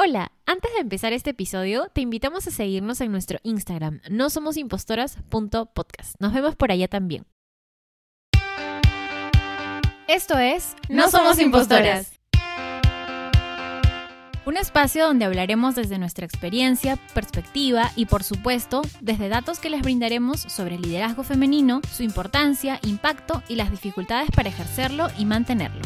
[0.00, 4.56] Hola, antes de empezar este episodio, te invitamos a seguirnos en nuestro Instagram, no somos
[4.56, 6.14] impostoras.podcast.
[6.20, 7.26] Nos vemos por allá también.
[10.06, 12.12] Esto es No Somos Impostoras.
[14.46, 19.82] Un espacio donde hablaremos desde nuestra experiencia, perspectiva y por supuesto desde datos que les
[19.82, 25.82] brindaremos sobre el liderazgo femenino, su importancia, impacto y las dificultades para ejercerlo y mantenerlo.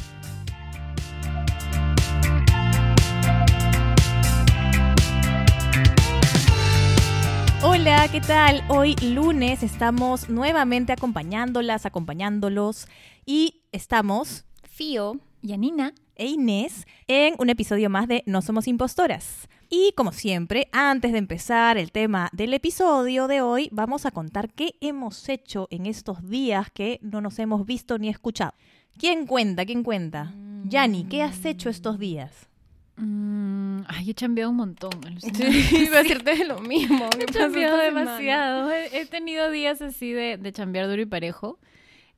[7.65, 8.65] Hola, ¿qué tal?
[8.67, 12.89] Hoy lunes estamos nuevamente acompañándolas, acompañándolos
[13.25, 19.49] y estamos Fío, Yanina e Inés en un episodio más de No Somos Impostoras.
[19.71, 24.53] Y como siempre, antes de empezar el tema del episodio de hoy, vamos a contar
[24.53, 28.55] qué hemos hecho en estos días que no nos hemos visto ni escuchado.
[28.99, 29.65] ¿Quién cuenta?
[29.65, 30.35] ¿Quién cuenta?
[30.65, 32.49] Yani, ¿qué has hecho estos días?
[32.97, 34.91] Mm, ay, he cambiado un montón.
[35.21, 37.09] Sí, iba a decirte lo mismo.
[37.19, 38.71] He cambiado demasiado.
[38.71, 41.59] He, he tenido días así de, de chambear duro y parejo.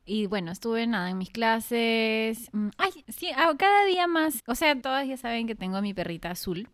[0.07, 2.51] Y bueno, estuve nada en mis clases.
[2.53, 4.43] Mm, Ay, sí, ah, cada día más.
[4.47, 6.69] O sea, todas ya saben que tengo a mi perrita azul.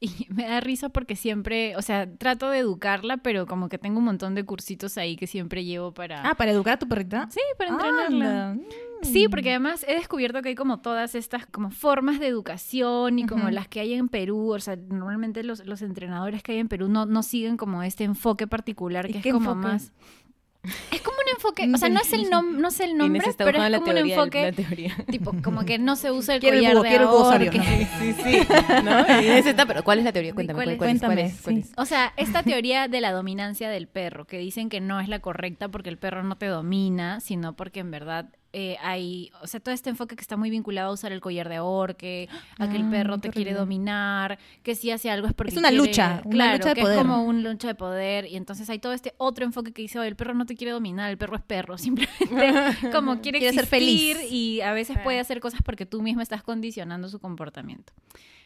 [0.00, 3.98] Y me da risa porque siempre, o sea, trato de educarla, pero como que tengo
[3.98, 6.22] un montón de cursitos ahí que siempre llevo para...
[6.28, 7.28] Ah, ¿para educar a tu perrita?
[7.30, 8.56] sí, para entrenarla.
[9.02, 9.30] Sí, Mm.
[9.30, 13.48] porque además he descubierto que hay como todas estas como formas de educación y como
[13.50, 14.52] las que hay en Perú.
[14.52, 18.04] O sea, normalmente los, los entrenadores que hay en Perú no, no siguen como este
[18.04, 19.68] enfoque particular ¿Y que es como enfoque?
[19.72, 19.92] más...
[20.90, 23.64] Es como un enfoque, o sea, no es el, nom no sé el nombre, pero
[23.64, 24.94] es como un enfoque la teoría.
[25.10, 27.18] tipo como que no se usa el Quiero el collar búho, de quiero el búho
[27.24, 27.64] ahora, Osorio, que- ¿no?
[27.98, 28.46] Sí, sí,
[28.84, 29.22] ¿no?
[29.22, 30.34] Inés está, pero ¿cuál es la teoría?
[30.34, 31.00] Cuéntame, ¿cuál ¿cuál, es?
[31.00, 31.18] cuál es?
[31.18, 31.32] ¿Cuál es?
[31.32, 31.70] Cuéntame, ¿Cuál sí.
[31.70, 31.78] es?
[31.78, 35.20] O sea, esta teoría de la dominancia del perro, que dicen que no es la
[35.20, 39.60] correcta porque el perro no te domina, sino porque en verdad eh, hay, o sea,
[39.60, 42.76] todo este enfoque que está muy vinculado a usar el collar de ahorque, a que
[42.76, 45.86] el Ah, perro te quiere dominar, que si hace algo es porque Es una quiere-
[45.86, 46.96] lucha, una claro, lucha de que poder.
[46.96, 49.98] es como un lucha de poder y entonces hay todo este otro enfoque que dice,
[50.00, 52.00] "Oye, el perro no te quiere dominar, el perro es perro, simplemente
[52.92, 54.18] como quiere, Quiere ser feliz.
[54.30, 57.92] y a veces puede hacer cosas porque tú mismo estás condicionando su comportamiento.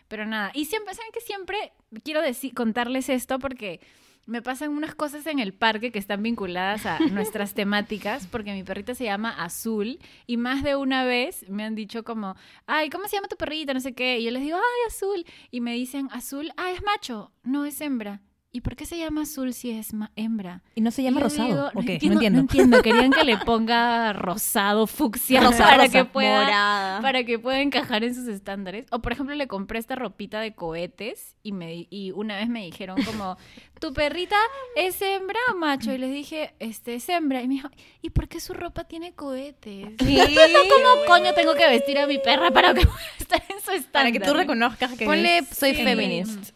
[0.08, 1.72] Pero nada, y siempre, ¿saben que siempre
[2.02, 3.80] quiero decir, contarles esto porque
[4.26, 8.62] me pasan unas cosas en el parque que están vinculadas a nuestras temáticas, porque mi
[8.62, 12.36] perrita se llama Azul y más de una vez me han dicho como,
[12.66, 13.74] ay, ¿cómo se llama tu perrita?
[13.74, 14.18] No sé qué.
[14.18, 15.24] Y yo les digo, ay, Azul.
[15.50, 18.22] Y me dicen, Azul, ah, es macho, no es hembra.
[18.56, 20.62] ¿Y por qué se llama Azul si es hembra?
[20.76, 21.48] ¿Y no se llama rosado?
[21.48, 21.94] digo, ¿O qué?
[21.94, 22.40] entiendo, no entiendo.
[22.78, 22.82] entiendo.
[22.82, 27.00] Querían que le ponga rosado, fucsia, Rosa, para rosa, que pueda Morada.
[27.02, 28.86] para que pueda encajar en sus estándares.
[28.92, 32.64] O por ejemplo, le compré esta ropita de cohetes y me y una vez me
[32.64, 33.36] dijeron como,
[33.80, 34.36] "¿Tu perrita
[34.76, 37.68] es hembra o macho?" Y les dije, "Este es hembra." Y me dijo,
[38.02, 42.52] "¿Y por qué su ropa tiene cohetes?" ¿Cómo coño tengo que vestir a mi perra
[42.52, 43.90] para que pueda estar en su estándar?
[43.92, 45.82] Para que tú reconozcas que Ponle, soy Sí.
[45.82, 46.50] feminist.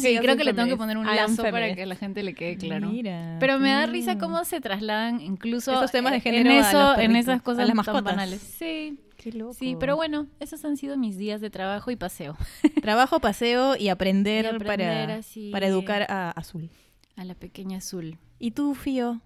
[0.00, 1.09] Sí, creo que le tengo que poner un
[1.50, 2.88] Para que a la gente le quede claro.
[2.88, 3.36] Mira.
[3.40, 6.98] Pero me da risa cómo se trasladan incluso Esos temas de en género a los
[6.98, 8.04] en esas a cosas las tan mascotas.
[8.04, 8.40] banales.
[8.40, 9.52] Sí, Qué loco.
[9.54, 12.36] sí, pero bueno, esos han sido mis días de trabajo y paseo.
[12.82, 15.50] Trabajo, paseo y aprender, Y aprender para, así.
[15.52, 16.70] para educar a Azul.
[17.16, 18.16] A la pequeña azul.
[18.38, 19.20] ¿Y tú, Fío?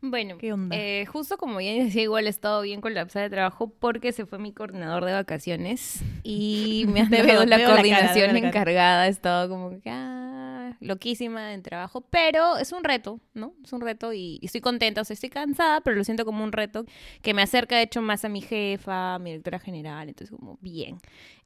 [0.00, 0.76] Bueno, ¿Qué onda?
[0.76, 4.38] eh, justo como ya decía, igual he estado bien colapsada de trabajo porque se fue
[4.38, 8.32] mi coordinador de vacaciones y me han dado la veo la cara, coordinación veo la
[8.34, 8.48] cara.
[8.48, 9.06] encargada.
[9.08, 10.47] He estado como que, ah,
[10.80, 13.54] loquísima en trabajo, pero es un reto, ¿no?
[13.64, 16.44] Es un reto y, y estoy contenta, o sea, estoy cansada, pero lo siento como
[16.44, 16.84] un reto
[17.22, 20.58] que me acerca, de hecho, más a mi jefa, a mi directora general, entonces como,
[20.60, 20.98] bien.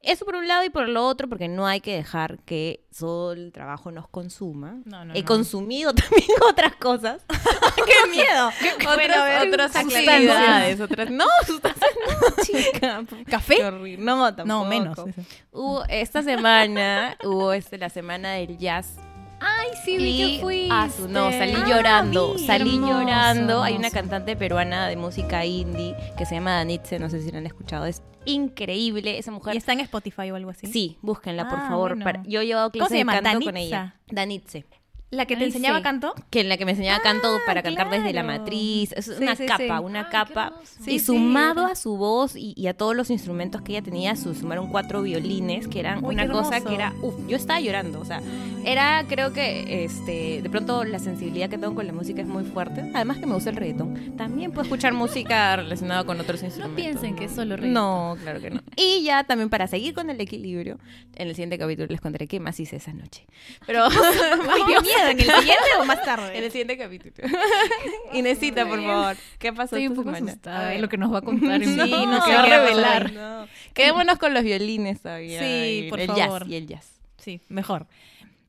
[0.03, 3.41] Eso por un lado y por lo otro, porque no hay que dejar que solo
[3.41, 4.81] el trabajo nos consuma.
[4.85, 5.27] No, no, He no.
[5.27, 7.23] consumido también otras cosas.
[7.77, 8.51] ¡Qué miedo!
[8.93, 11.11] Otras, otras actividades, otras.
[11.11, 13.05] No, sustancias no, chica.
[13.29, 13.59] ¿Café?
[13.99, 14.47] No, tampoco.
[14.47, 14.99] No, menos.
[14.99, 15.09] eso.
[15.53, 18.97] Hubo, esta semana hubo este, la semana del jazz.
[19.45, 22.47] Ay, sí, Y a su- no, salí Ah, llorando, vi.
[22.47, 23.63] salí Hermoso, llorando.
[23.63, 27.39] Hay una cantante peruana de música indie que se llama Danitze, no sé si la
[27.39, 29.55] han escuchado, es increíble esa mujer.
[29.55, 30.67] ¿Y está en Spotify o algo así?
[30.69, 31.91] Sí, búsquenla, por Ah, favor.
[31.91, 32.05] bueno.
[32.05, 33.97] para- yo he llevado ¿Cómo clases se de canto con ella.
[34.09, 34.65] Danitze.
[35.13, 35.83] ¿La que te Ay, enseñaba sí.
[35.85, 36.15] canto?
[36.31, 38.93] que en la que me enseñaba canto para cantar desde la matriz.
[38.97, 39.85] Es una sí, capa, sí.
[39.85, 40.53] una Ay, qué capa.
[40.87, 44.35] y sumado a su voz y, y a todos los instrumentos que ella tenía, su,
[44.35, 48.05] sumaron cuatro violines, que eran Uy, una cosa que era, uff, yo estaba llorando, o
[48.07, 48.23] sea,
[48.65, 52.45] era, creo que, este, de pronto la sensibilidad que tengo con la música es muy
[52.45, 52.91] fuerte.
[52.95, 54.17] Además que me gusta el reggaetón.
[54.17, 56.83] También puedo escuchar música relacionada con otros No instrumentos.
[56.83, 57.75] piensen que es solo reggaetón.
[57.75, 58.63] No, claro que no.
[58.77, 60.79] Y ya también para seguir con el equilibrio,
[61.17, 63.27] en el siguiente capítulo les contaré qué más hice esa noche.
[63.67, 63.85] Pero
[64.51, 65.11] ¡Ay, qué miedo!
[65.11, 66.37] ¿En el siguiente o más tarde?
[66.39, 67.29] en el siguiente capítulo.
[68.13, 69.17] Inesita, por favor.
[69.39, 70.33] ¿Qué pasó Estoy un poco semana?
[70.33, 70.81] asustada A de ver.
[70.81, 71.61] lo que nos va a contar.
[71.65, 71.85] Sí, no
[72.25, 73.13] que va a revelar.
[73.13, 73.47] No.
[73.75, 75.41] Quedémonos con los violines todavía.
[75.41, 76.43] Sí, por el favor.
[76.43, 77.01] jazz y el jazz.
[77.19, 77.87] Sí, mejor.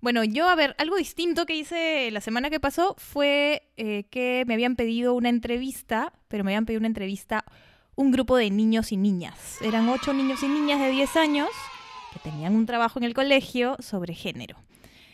[0.01, 4.43] Bueno, yo, a ver, algo distinto que hice la semana que pasó fue eh, que
[4.47, 7.45] me habían pedido una entrevista, pero me habían pedido una entrevista
[7.95, 9.59] un grupo de niños y niñas.
[9.61, 11.47] Eran ocho niños y niñas de 10 años
[12.11, 14.57] que tenían un trabajo en el colegio sobre género.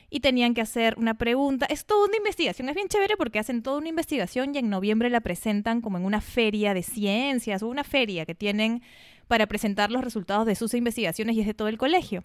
[0.10, 1.66] Y tenían que hacer una pregunta.
[1.68, 2.70] Es toda una investigación.
[2.70, 6.06] Es bien chévere porque hacen toda una investigación y en noviembre la presentan como en
[6.06, 8.82] una feria de ciencias o una feria que tienen
[9.28, 12.24] para presentar los resultados de sus investigaciones y es de todo el colegio.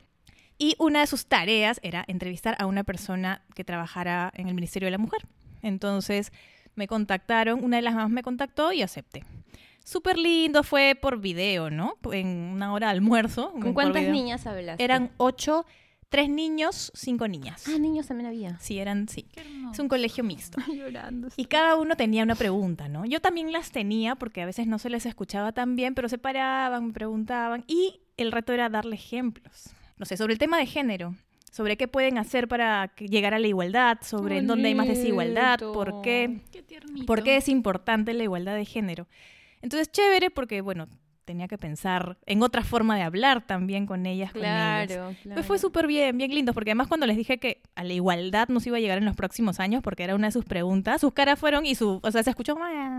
[0.56, 4.86] Y una de sus tareas era entrevistar a una persona que trabajara en el Ministerio
[4.86, 5.26] de la Mujer.
[5.62, 6.32] Entonces
[6.76, 9.24] me contactaron, una de las mamás me contactó y acepté.
[9.84, 11.98] Súper lindo, fue por video, ¿no?
[12.10, 13.52] En una hora de almuerzo.
[13.52, 14.14] ¿Con cuántas video.
[14.14, 14.82] niñas hablaste?
[14.82, 15.66] Eran ocho,
[16.14, 17.64] tres niños, cinco niñas.
[17.66, 18.56] Ah, niños también había.
[18.60, 19.22] Sí, eran, sí.
[19.22, 19.42] Qué.
[19.72, 20.60] Es un colegio mixto.
[20.72, 21.26] Llorando.
[21.36, 23.04] Y cada uno tenía una pregunta, ¿no?
[23.04, 26.16] Yo también las tenía porque a veces no se les escuchaba tan bien, pero se
[26.16, 29.70] paraban, me preguntaban y el reto era darle ejemplos.
[29.96, 31.16] No sé, sobre el tema de género,
[31.50, 35.58] sobre qué pueden hacer para llegar a la igualdad, sobre en dónde hay más desigualdad,
[35.58, 36.62] por qué, Qué
[37.08, 39.08] por qué es importante la igualdad de género.
[39.62, 40.86] Entonces, chévere porque, bueno,
[41.24, 44.90] tenía que pensar en otra forma de hablar también con ellas, con ellos.
[44.92, 47.92] Claro, Me fue súper bien, bien lindo, porque además cuando les dije que a la
[47.92, 50.44] igualdad no se iba a llegar en los próximos años, porque era una de sus
[50.44, 52.56] preguntas, sus caras fueron y su, o sea, se escuchó,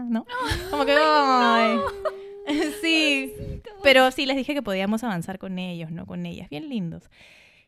[0.09, 0.25] ¿no?
[0.71, 1.77] Como que, "Ay".
[2.81, 3.33] sí,
[3.83, 6.05] pero sí les dije que podíamos avanzar con ellos, ¿no?
[6.05, 7.09] Con ellas, bien lindos.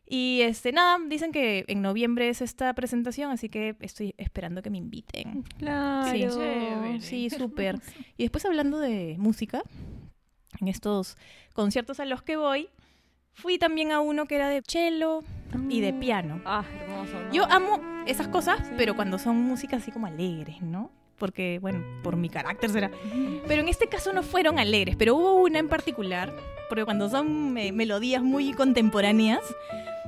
[0.09, 4.69] Y este, nada, dicen que en noviembre es esta presentación, así que estoy esperando que
[4.69, 5.43] me inviten.
[5.57, 6.09] Claro.
[6.11, 7.01] Sí, chévere.
[7.01, 7.79] sí, súper.
[8.17, 9.63] Y después hablando de música,
[10.61, 11.17] en estos
[11.53, 12.69] conciertos a los que voy,
[13.33, 15.21] fui también a uno que era de cello
[15.69, 16.41] y de piano.
[16.45, 17.13] Ah, hermoso.
[17.23, 17.31] ¿no?
[17.31, 20.91] Yo amo esas cosas, pero cuando son música así como alegres, ¿no?
[21.17, 22.91] Porque, bueno, por mi carácter será.
[23.47, 26.31] Pero en este caso no fueron alegres, pero hubo una en particular,
[26.69, 29.41] porque cuando son me- melodías muy contemporáneas,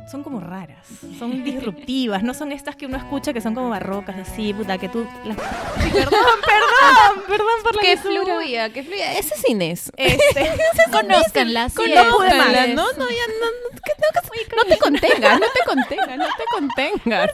[0.09, 0.85] son como raras,
[1.17, 4.89] son disruptivas, no son estas que uno escucha que son como barrocas, así, puta, que
[4.89, 5.07] tú...
[5.25, 5.37] las-
[5.79, 6.13] Perdón,
[6.45, 8.23] perdón, perdón por la Que lisura.
[8.23, 9.17] fluya, que fluya.
[9.19, 9.91] Ese es Inés.
[9.97, 10.51] Este,
[10.91, 12.75] Conózcanla, sí Conózcanla, es.
[12.75, 16.25] No, no, ya no, no, que no, que- no te contengas, no te contengas, no
[16.25, 17.31] te contengas.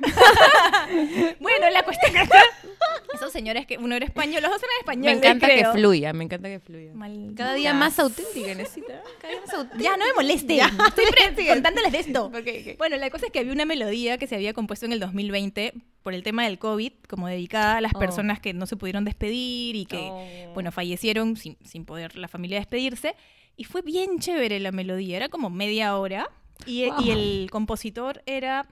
[1.40, 2.28] bueno, la cuestión es
[3.14, 6.24] Esos señores que uno era español, los dos eran españoles, Me encanta que fluya, me
[6.24, 6.90] encanta que fluya.
[6.94, 9.02] Maldita Cada día más auténtica, necesita.
[9.20, 9.82] Cada día más auténtica.
[9.90, 10.58] Ya, no me moleste.
[10.60, 12.30] Estoy pre- contándoles de esto.
[12.78, 15.74] Bueno, la cosa es que había una melodía que se había compuesto en el 2020
[16.02, 17.98] por el tema del COVID, como dedicada a las Oh.
[17.98, 20.52] personas que no se pudieron despedir y que, Oh.
[20.54, 23.14] bueno, fallecieron sin, sin poder la familia despedirse.
[23.56, 26.30] Y fue bien chévere la melodía, era como media hora.
[26.66, 28.66] Y, el compositor era,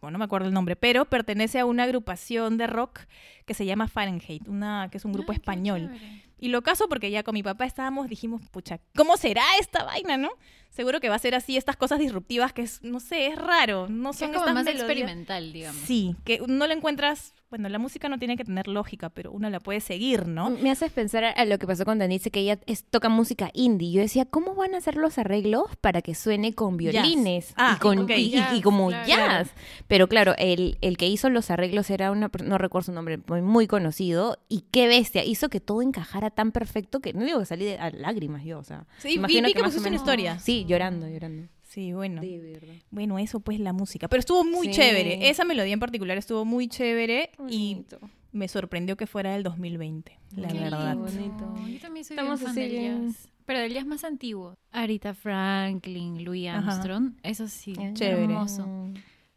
[0.00, 3.00] bueno, no me acuerdo el nombre, pero pertenece a una agrupación de rock
[3.46, 5.90] que se llama Fahrenheit, una, que es un grupo qué español.
[6.38, 10.16] Y lo caso porque ya con mi papá estábamos, dijimos, pucha, ¿cómo será esta vaina,
[10.16, 10.30] no?
[10.72, 13.88] Seguro que va a ser así, estas cosas disruptivas que es, no sé, es raro.
[13.88, 15.82] No son es como estas más melodías- experimental, digamos.
[15.82, 19.50] Sí, que no la encuentras, bueno, la música no tiene que tener lógica, pero uno
[19.50, 20.48] la puede seguir, ¿no?
[20.48, 23.92] Me haces pensar a lo que pasó con Danice, que ella es- toca música indie.
[23.92, 27.52] Yo decía, ¿cómo van a hacer los arreglos para que suene con violines?
[27.56, 29.06] Ah, y, con, y- y- y Jazz, como claro.
[29.06, 29.50] jazz.
[29.88, 33.42] Pero claro, el, el que hizo los arreglos era una, no recuerdo su nombre, muy,
[33.42, 34.38] muy conocido.
[34.48, 37.78] Y qué bestia, hizo que todo encajara tan perfecto que no digo que salí de,
[37.78, 38.86] a lágrimas yo, o sea.
[38.98, 40.38] Sí, imagino vi que que más pusiste una historia.
[40.38, 41.48] Sí, llorando, llorando.
[41.62, 42.20] Sí, bueno.
[42.22, 42.74] Sí, de verdad.
[42.90, 44.08] Bueno, eso pues la música.
[44.08, 44.74] Pero estuvo muy Sí.
[44.74, 45.28] chévere.
[45.30, 47.98] Esa melodía en particular estuvo muy chévere y Bonito.
[48.32, 50.96] me sorprendió que fuera del 2020, la Qué verdad.
[50.96, 51.54] bonito.
[51.68, 52.72] Yo también soy Estamos bien fan del
[53.12, 53.28] jazz.
[53.46, 54.54] Pero del jazz más antiguo.
[54.70, 56.58] Arita Franklin, Louis Ajá.
[56.72, 57.14] Armstrong.
[57.22, 58.22] Eso sí, Chévere.
[58.24, 58.66] hermoso.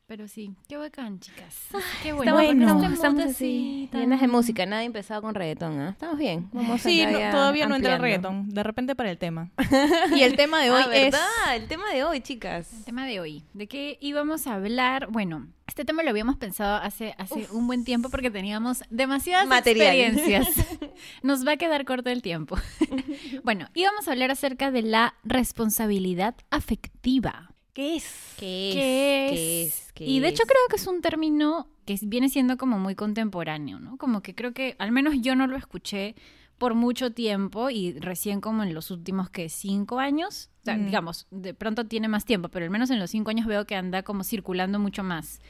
[0.08, 1.56] Pero sí, qué bacán, chicas.
[2.04, 2.40] Qué bueno.
[2.40, 2.62] Estamos, Bueno.
[2.66, 4.66] estamos- Este estamos así, tan- llenas de música.
[4.68, 5.90] Nadie empezado con reggaetón, ¿ah?
[5.90, 6.48] Estamos bien.
[6.54, 8.30] Vamos Sí, no, todavía no entra el ampliando.
[8.30, 8.50] reggaetón.
[8.50, 9.50] De repente para el tema.
[10.16, 11.12] Y el tema de hoy ah, es...
[11.12, 11.56] ¿verdad?
[11.56, 12.72] El tema de hoy, chicas.
[12.72, 13.44] El tema de hoy.
[13.54, 15.08] ¿De qué íbamos a hablar?
[15.10, 19.96] Bueno, este tema lo habíamos pensado hace, hace un buen tiempo porque teníamos demasiadas Material.
[19.96, 20.68] experiencias.
[21.24, 22.58] Nos va a quedar corto el tiempo.
[23.44, 27.50] bueno, íbamos a hablar acerca de la responsabilidad afectiva.
[27.76, 28.06] ¿Qué es?
[28.40, 28.76] ¿Qué es?
[28.76, 29.74] ¿Qué ¿Qué es?
[29.86, 29.92] es?
[29.94, 30.34] ¿Qué y de es?
[30.34, 33.98] hecho creo que es un término que es- viene siendo como muy contemporáneo, ¿no?
[33.98, 36.16] Como que creo que al menos yo no lo escuché
[36.58, 40.86] por mucho tiempo y recién como en los últimos que cinco años, o sea, Mm.
[40.86, 43.76] digamos, de pronto tiene más tiempo, pero al menos en los cinco años veo que
[43.76, 45.42] anda como circulando mucho más,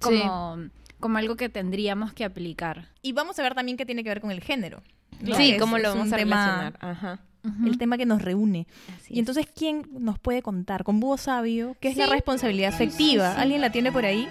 [0.00, 0.56] como,
[0.98, 2.88] como algo que tendríamos que aplicar.
[3.02, 4.82] Y vamos a ver también qué tiene que ver con el género.
[5.20, 5.34] ¿no?
[5.36, 6.78] Sí, Es- ¿cómo lo es vamos a tema- relacionar?
[6.80, 7.20] Ajá.
[7.64, 8.66] El tema que nos reúne.
[8.96, 9.18] Así Y es.
[9.20, 13.32] entonces, ¿quién nos puede contar con búho sabio qué es la responsabilidad afectiva?
[13.32, 14.28] ¿Alguien la tiene por ahí?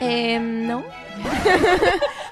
[0.00, 0.84] Em, no.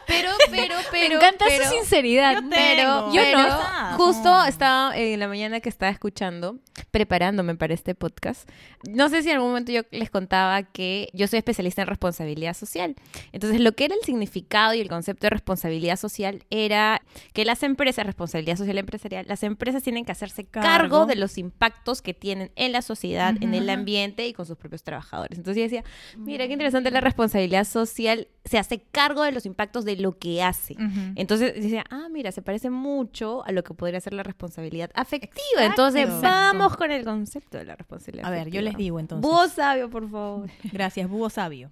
[0.06, 1.08] Pero, pero, pero.
[1.08, 3.64] Me encanta pero, su sinceridad, Yo pero yo Pero- no.
[3.96, 6.58] Justo estaba en la mañana que estaba escuchando,
[6.90, 8.48] preparándome para este podcast.
[8.90, 12.54] No sé si en algún momento yo les contaba que yo soy especialista en responsabilidad
[12.54, 12.96] social.
[13.32, 17.62] Entonces, lo que era el significado y el concepto de responsabilidad social era que las
[17.62, 21.06] empresas, responsabilidad social empresarial, las empresas tienen que hacerse cargo, Cargo.
[21.06, 24.82] de los impactos que tienen en la sociedad, en el ambiente y con sus propios
[24.82, 25.38] trabajadores.
[25.38, 25.84] Entonces, yo decía,
[26.16, 30.42] mira, qué interesante la responsabilidad social, se hace cargo de los impactos de lo que
[30.42, 30.76] hace.
[31.16, 35.40] Entonces decía, ah, mira, se parece mucho a lo que podría ser la responsabilidad afectiva.
[35.62, 35.70] Exacto.
[35.70, 36.28] Entonces Exacto.
[36.28, 38.62] vamos con el concepto de la responsabilidad A ver, yo afectiva.
[38.62, 39.22] les digo entonces.
[39.30, 40.50] Búho sabio, por favor.
[40.72, 41.70] Gracias, búho sabio.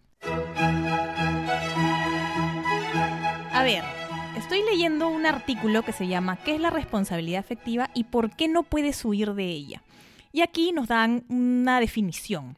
[3.55, 3.85] A ver,
[4.38, 8.49] estoy leyendo un artículo que se llama ¿Qué es la responsabilidad afectiva y por qué
[8.49, 9.83] no puedes huir de ella?
[10.33, 12.57] Y aquí nos dan una definición.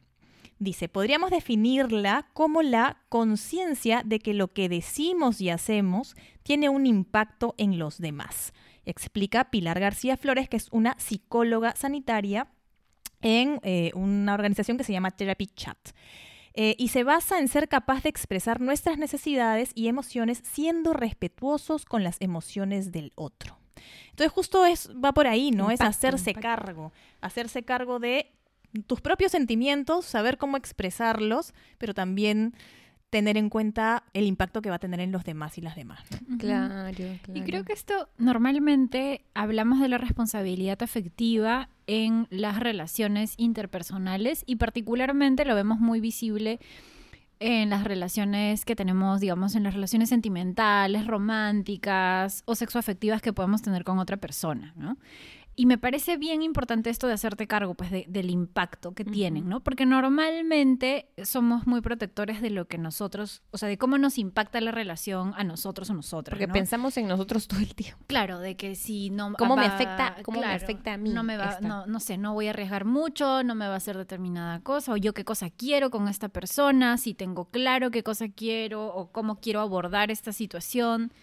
[0.57, 6.85] Dice, podríamos definirla como la conciencia de que lo que decimos y hacemos tiene un
[6.85, 8.53] impacto en los demás.
[8.85, 12.47] Explica Pilar García Flores, que es una psicóloga sanitaria
[13.21, 15.77] en eh, una organización que se llama Therapy Chat.
[16.53, 21.83] Eh, y se basa en ser capaz de expresar nuestras necesidades y emociones siendo respetuosos
[21.83, 23.57] con las emociones del otro.
[24.11, 25.69] Entonces justo es, va por ahí, ¿no?
[25.69, 26.47] es hacerse impacto.
[26.47, 28.31] cargo, hacerse cargo de
[28.87, 32.53] tus propios sentimientos, saber cómo expresarlos, pero también
[33.09, 36.01] tener en cuenta el impacto que va a tener en los demás y las demás.
[36.11, 36.35] ¿no?
[36.35, 36.37] Ujú.
[36.37, 36.89] Claro,
[37.33, 44.57] Y creo que esto normalmente hablamos de la responsabilidad afectiva en las relaciones interpersonales y
[44.57, 46.59] particularmente lo vemos muy visible
[47.39, 53.61] en las relaciones que tenemos, digamos, en las relaciones sentimentales, románticas o sexoafectivas que podemos
[53.61, 54.97] tener con otra persona, ¿no?
[55.57, 59.47] Y me parece bien importante esto de hacerte cargo, pues, de- del impacto que tienen,
[59.47, 59.61] ¿no?
[59.63, 64.59] Porque normalmente somos muy protectores de lo que nosotros, o sea, de cómo nos impacta
[64.61, 66.53] la relación a nosotros o nosotras, Porque ¿no?
[66.53, 68.03] pensamos en nosotros todo el tiempo.
[68.07, 71.37] Claro, de que si no ¿Cómo me afecta- cómo me afecta a mí No me
[71.37, 74.59] va, no, no sé, no voy a arriesgar mucho, no me va a hacer determinada
[74.61, 78.87] cosa, o yo qué cosa quiero con esta persona, si tengo claro qué cosa quiero
[78.93, 81.13] o cómo quiero abordar esta situación.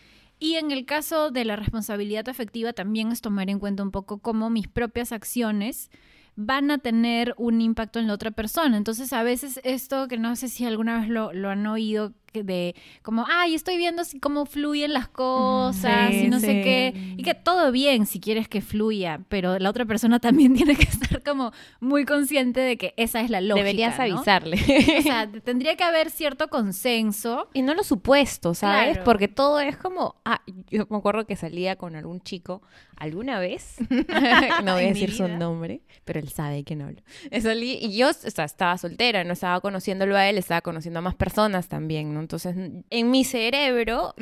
[0.42, 4.18] Y en el caso de la responsabilidad afectiva también es tomar en cuenta un poco
[4.18, 5.88] cómo mis propias acciones
[6.34, 8.76] van a tener un impacto en la otra persona.
[8.76, 12.74] Entonces, a veces esto que no sé si alguna vez lo, lo han oído, de
[13.02, 16.46] como, ay, estoy viendo si- cómo fluyen las cosas Sí, y no sí.
[16.46, 17.14] sé qué.
[17.16, 20.84] Y que todo bien si quieres que fluya, pero la otra persona también tiene que
[20.84, 23.64] estar como muy consciente de que esa es la lógica.
[23.64, 24.04] Deberías ¿no?
[24.04, 24.56] avisarle.
[24.98, 27.48] O sea, tendría que haber cierto consenso.
[27.52, 28.92] Y no lo supuesto, ¿sabes?
[28.92, 29.04] Claro.
[29.04, 32.62] Porque todo es como, ah, yo me acuerdo que salía con algún chico
[32.96, 33.76] alguna vez,
[34.64, 37.02] no voy a decir su nombre, pero él sabe que no hablo.
[37.40, 41.02] Salí y yo o sea, estaba soltera, no estaba conociéndolo a él, estaba conociendo a
[41.02, 42.20] más personas también, ¿no?
[42.22, 42.56] Entonces,
[42.88, 44.14] en mi cerebro,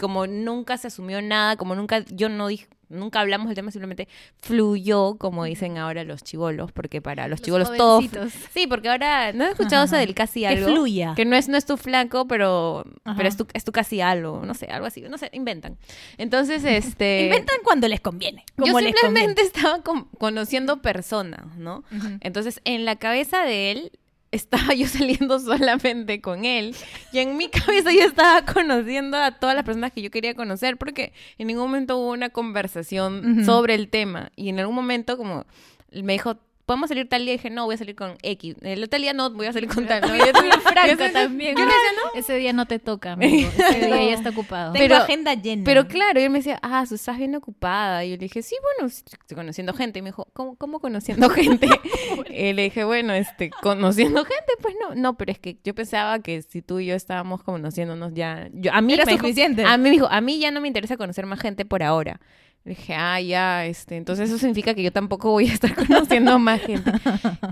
[0.00, 4.06] como nunca se asumió nada, como nunca, yo no dije, nunca hablamos del tema, simplemente
[4.38, 7.96] fluyó, como dicen ahora los chivolos, porque para los, Los chivolos todo...
[7.96, 8.32] jovencitos.
[8.52, 10.66] Sí, porque ahora, ¿no has escuchado eso del casi Que algo?
[10.68, 11.14] fluya.
[11.16, 13.16] Que no es, no es tu flanco, pero, Ajá.
[13.16, 15.76] pero es, tu, es tu casi algo, no sé, algo así, no sé, inventan.
[16.18, 17.22] Entonces, este...
[17.24, 18.44] Inventan cuando les conviene.
[18.58, 21.82] yo como simplemente estaba con- conociendo personas, ¿no?
[21.90, 22.18] conviene.
[22.20, 23.92] Entonces, en la cabeza de él
[24.34, 26.74] estaba yo saliendo solamente con él
[27.12, 30.76] y en mi cabeza yo estaba conociendo a todas las personas que yo quería conocer
[30.76, 35.46] porque en ningún momento hubo una conversación sobre el tema y en algún momento como
[35.92, 36.36] me dijo
[36.66, 37.34] ¿Podemos salir tal día?
[37.34, 38.56] Y dije, no, voy a salir con X.
[38.62, 40.00] El tal día no, voy a salir con tal.
[40.00, 41.54] No, yo Muy franco yo- también.
[41.56, 43.50] yo le decía, no, Ese día no te toca, amigo.
[43.56, 44.72] Ese día ya está ocupado.
[44.72, 45.62] Tengo Pero- agenda llena.
[45.64, 48.04] Pero claro, él me decía, ah, Su, estás bien ocupada.
[48.04, 49.98] Y yo le dije, sí, bueno, estoy conociendo gente.
[49.98, 51.68] Y me dijo, ¿cómo, cómo conociendo gente?
[52.30, 54.94] y le dije, bueno, este, conociendo gente, pues no.
[54.94, 58.48] No, pero es que yo pensaba que si tú y yo estábamos conociéndonos ya.
[58.54, 59.64] Yo, a mí Era me dijo- suficiente.
[59.66, 62.20] a mí me dijo, a mí ya no me interesa conocer más gente por ahora.
[62.64, 66.38] Le dije, ah, ya, este, entonces eso significa que yo tampoco voy a estar conociendo
[66.38, 66.90] más gente.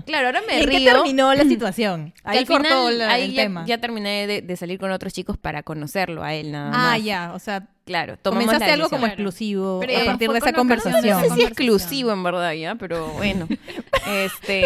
[0.07, 0.91] Claro, ahora me ¿Y río.
[0.91, 2.13] terminó la situación?
[2.23, 3.65] Ahí cortó ahí el ya, tema.
[3.67, 7.03] ya terminé de, de salir con otros chicos para conocerlo a él nada ah, más.
[7.03, 7.31] ya.
[7.35, 11.01] O sea, Claro, comenzaste algo como exclusivo Pero a partir de esa conversación.
[11.01, 11.47] No sé si Conversación.
[11.47, 13.47] exclusivo en verdad, ya, pero bueno.
[14.07, 14.61] este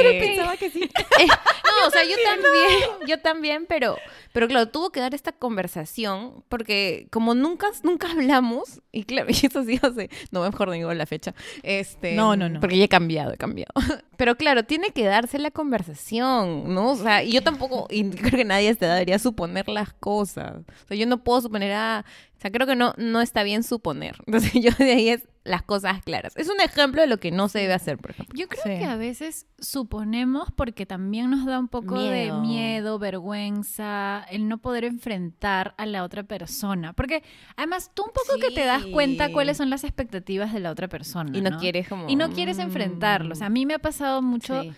[0.60, 0.90] que sí.
[1.20, 3.98] Eh, no, o sea, yo también, yo también, pero,
[4.34, 9.46] pero claro, tuvo que dar esta conversación porque como nunca, nunca hablamos, y claro, y
[9.46, 11.34] eso sí hace, no mejor digo la fecha,
[11.64, 12.60] este, No, no, no.
[12.60, 13.74] porque ya he cambiado, he cambiado.
[14.16, 16.92] Pero claro, tiene que darse la conversación, ¿no?
[16.92, 20.56] O sea, y yo tampoco, y creo que nadie se debería suponer las cosas.
[20.58, 22.06] O sea, yo no puedo suponer a,
[22.38, 24.16] o sea, creo que no, no está bien suponer.
[24.28, 26.36] Entonces yo de ahí es las cosas claras.
[26.36, 28.38] Es un ejemplo de lo que no se debe hacer, por ejemplo.
[28.38, 28.70] Yo creo Sí.
[28.80, 33.00] que a veces suponemos porque también nos da un poco de Miedo.
[33.00, 36.94] vergüenza, el no poder enfrentar a la otra persona.
[36.94, 37.24] Porque
[37.56, 40.88] además tú un poco que te das cuenta cuáles son las expectativas de la otra
[40.88, 41.32] persona.
[41.38, 42.10] Y no, quieres como...
[42.10, 43.34] Y no quieres enfrentarlo.
[43.34, 44.72] O sea, a mí me ha pasado mucho, Sí.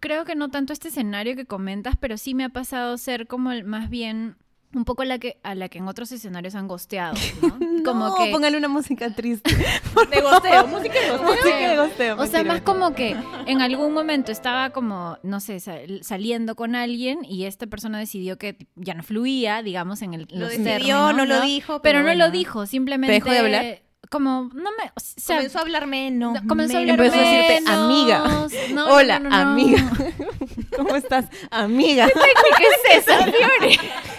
[0.00, 3.52] creo que no tanto este escenario que comentas, pero sí me ha pasado ser como
[3.52, 4.36] el, más bien
[4.74, 7.58] un poco la que, a la que en otros escenarios han gosteado, ¿no?
[7.84, 8.30] Como no, que...
[8.30, 9.50] póngale una música triste.
[10.10, 11.26] De gosteo, música de gosteo.
[11.28, 12.20] música de gosteo.
[12.20, 16.74] O sea, más como que en algún momento estaba como, no sé, sal- saliendo con
[16.74, 20.72] alguien y esta persona decidió que ya no fluía, digamos, en el Lo los decidió,
[20.72, 23.82] términos, no lo dijo, pero, no lo dijo, simplemente ¿Te dejó de hablar?
[24.10, 26.32] Como no me, o sea, Comenzó a hablar menos.
[26.42, 27.70] no, comenzó a hablar Empezó a decirte, menos.
[27.78, 28.48] amiga.
[28.72, 29.90] No, Hola, no, amiga.
[30.76, 32.06] ¿Cómo estás, amiga?
[32.08, 33.76] ¿Qué es eso, Fiore?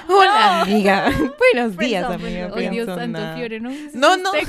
[0.09, 1.05] Hola, amiga.
[1.53, 2.51] Buenos días, Friendzone, amiga.
[2.55, 3.69] Ay, Dios santo, Fiore, ¿no?
[3.93, 4.31] No, no.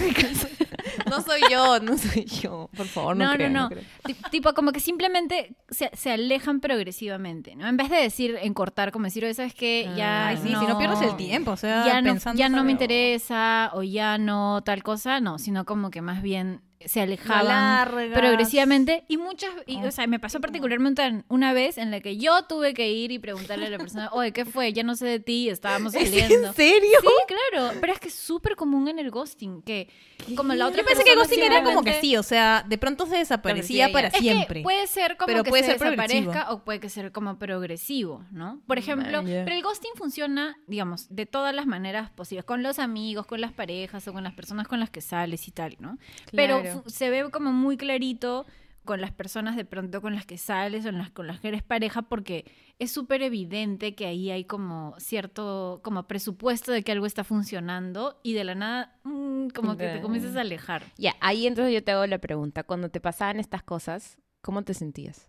[1.11, 2.71] No soy yo, no soy yo.
[2.77, 3.69] Por favor, no No, no, crean, no.
[3.69, 3.85] crean.
[4.05, 7.67] Ti- Tipo, como que simplemente se, se alejan progresivamente, ¿no?
[7.67, 9.91] En vez de decir, en cortar, como decir, oye, ¿sabes qué?
[9.97, 12.63] Ya, Ay, sí, si no pierdes el tiempo, o sea, ya no, pensando ya no
[12.65, 17.89] me interesa o ya no tal cosa, no, sino como que más bien se alejaban
[18.13, 19.89] progresivamente y muchas, y, Oh.
[19.89, 23.11] o sea, me pasó particularmente en- una vez en la que yo tuve que ir
[23.13, 24.73] y preguntarle a la persona, oye, ¿qué fue?
[24.73, 26.49] Ya no sé de ti, estábamos ¿Es saliendo.
[26.49, 26.99] en serio?
[27.01, 27.09] Sí,
[27.51, 29.89] claro, pero es que es súper común en el ghosting, que
[30.37, 33.07] como la otra Yo pensé que ghosting era como que sí, o sea, de pronto
[33.07, 34.17] se desaparecía para ya.
[34.19, 34.61] es siempre.
[34.61, 36.21] que puede ser como Pero que puede se ser progresivo.
[36.31, 38.61] desaparezca o puede que ser como progresivo, ¿no?
[38.67, 39.45] Por ejemplo, Man, ya.
[39.45, 43.53] pero el ghosting funciona, digamos, de todas las maneras posibles, con los amigos, con las
[43.53, 45.99] parejas o con las personas con las que sales y tal, ¿no?
[46.33, 46.91] Pero Claro.
[46.91, 48.47] se ve como muy clarito
[48.85, 51.63] con las personas de pronto con las que sales o las, con las que eres
[51.63, 57.07] pareja porque es súper evidente que ahí hay como cierto como presupuesto de que algo
[57.07, 60.83] está funcionando y de la nada mm, como que te comienzas a alejar.
[60.97, 62.63] Ya, ahí entonces yo te hago la pregunta.
[62.65, 65.29] Cuando te pasaban estas cosas, ¿cómo te sentías?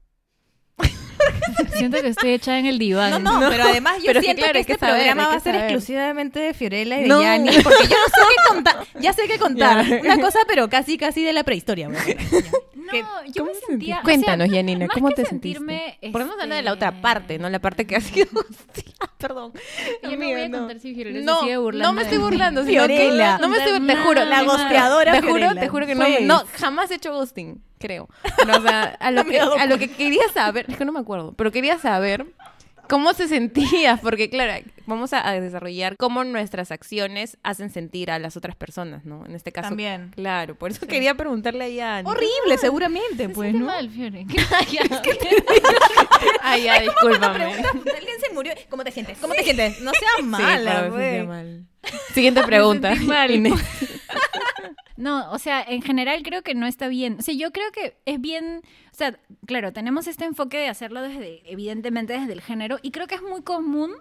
[1.78, 3.24] Siento que estoy echada en el diván.
[3.24, 5.34] No, no, pero además yo Pero es que siento claro, que este saber, programa va
[5.36, 5.62] a ser saber.
[5.72, 7.22] exclusivamente de Fiorella y de No.
[7.22, 9.86] Yanni, porque yo no sé qué contar, ya sé qué contar.
[9.88, 10.00] Ya.
[10.02, 11.90] Una cosa, pero casi, casi de la prehistoria.
[12.08, 12.16] ya.
[12.76, 13.96] No, ¿Qué- yo ¿Cómo me sentía...
[13.96, 16.10] o sea, Cuéntanos, Yanina, ¿cómo que te sentirme, sentiste?
[16.12, 17.50] Por no hablar de la este, otra parte, ¿no?
[17.50, 18.28] La parte que ha sido...
[19.18, 19.54] Perdón.
[20.04, 20.58] Yo no Amiga, voy a no.
[20.60, 23.38] contar si Fiorella se No, sigue burlando no me estoy burlando, Fiorella.
[23.38, 26.90] No me estoy, te juro, La gosteadora Te juro, te juro que no, no, jamás
[26.92, 28.10] he hecho ghosting, creo.
[28.38, 31.00] Pero, o sea, a lo, que, a lo que quería saber, es que no me
[31.00, 32.26] acuerdo, pero quería saber
[32.88, 38.20] cómo se sentía, porque claro, vamos a, a desarrollar cómo nuestras acciones hacen sentir a
[38.20, 39.26] las otras personas, ¿no?
[39.26, 39.70] En este caso.
[39.70, 40.12] También.
[40.14, 42.10] Claro, por eso quería preguntarle a Yanni.
[42.10, 43.68] Horrible, seguramente, Se pues, ¿no?
[43.68, 44.26] mal, Fiore.
[46.42, 47.46] Ay, ya, discúlpame.
[47.46, 48.52] Alguien se murió.
[48.70, 49.18] ¿Cómo te sientes?
[49.20, 49.80] ¿Cómo te sientes?
[49.80, 50.90] No seas Sí, mala,
[51.26, 51.66] mal.
[52.14, 52.90] Siguiente pregunta.
[52.94, 53.54] sentí mal.
[55.02, 57.18] No, o sea, en general creo que no está bien.
[57.18, 58.62] O sea, yo creo que es bien,
[58.92, 63.08] o sea, claro, tenemos este enfoque de hacerlo desde, evidentemente desde el género, y creo
[63.08, 63.94] que es muy común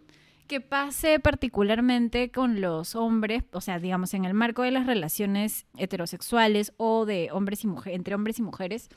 [0.47, 5.65] que pase particularmente con los hombres, o sea, digamos, en el marco de las relaciones
[5.79, 8.91] heterosexuales o de hombres y mujeres, entre hombres y mujeres,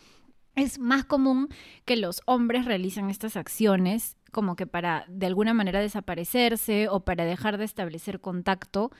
[0.55, 1.47] es más común
[1.85, 7.23] que los hombres realicen estas acciones como que para de alguna manera desaparecerse o para
[7.23, 8.91] dejar de establecer contacto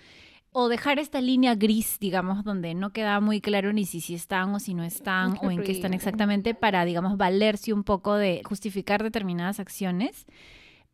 [0.53, 4.53] o dejar esta línea gris, digamos, donde no queda muy claro ni si, si están
[4.53, 8.15] o si no están Qué o en qué están exactamente para, digamos, valerse un poco
[8.15, 10.27] de justificar determinadas acciones.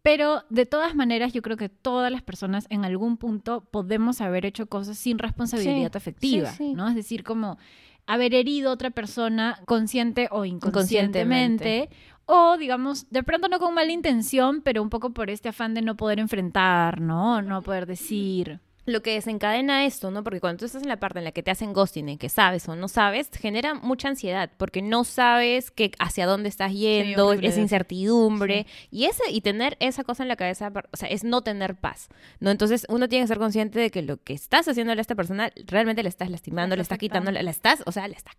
[0.02, 4.46] Pero de todas maneras, yo creo que todas las personas en algún punto podemos haber
[4.46, 6.74] hecho cosas sin responsabilidad Sí, afectiva, sí, sí.
[6.74, 6.88] ¿no?
[6.88, 7.58] Es decir, como
[8.08, 11.90] haber herido a otra persona consciente o inconscientemente,
[12.26, 15.82] o digamos, de pronto no con mala intención, pero un poco por este afán de
[15.82, 17.42] no poder enfrentar, ¿no?
[17.42, 18.62] No poder decir.
[18.92, 20.24] Lo que desencadena esto, ¿no?
[20.24, 22.30] Porque cuando tú estás en la parte en la que te hacen ghosting, en que
[22.30, 27.28] sabes o no sabes, genera mucha ansiedad, porque no sabes que hacia dónde estás yendo,
[27.28, 27.48] horrible.
[27.50, 31.42] esa incertidumbre, y ese y tener esa cosa en la cabeza, o sea, es no
[31.42, 32.52] tener paz, ¿no?
[32.52, 35.52] Entonces, uno tiene que ser consciente de que lo que estás haciéndole a esta persona
[35.66, 38.36] realmente le estás lastimando, le está estás quitando, la estás, o sea, le estás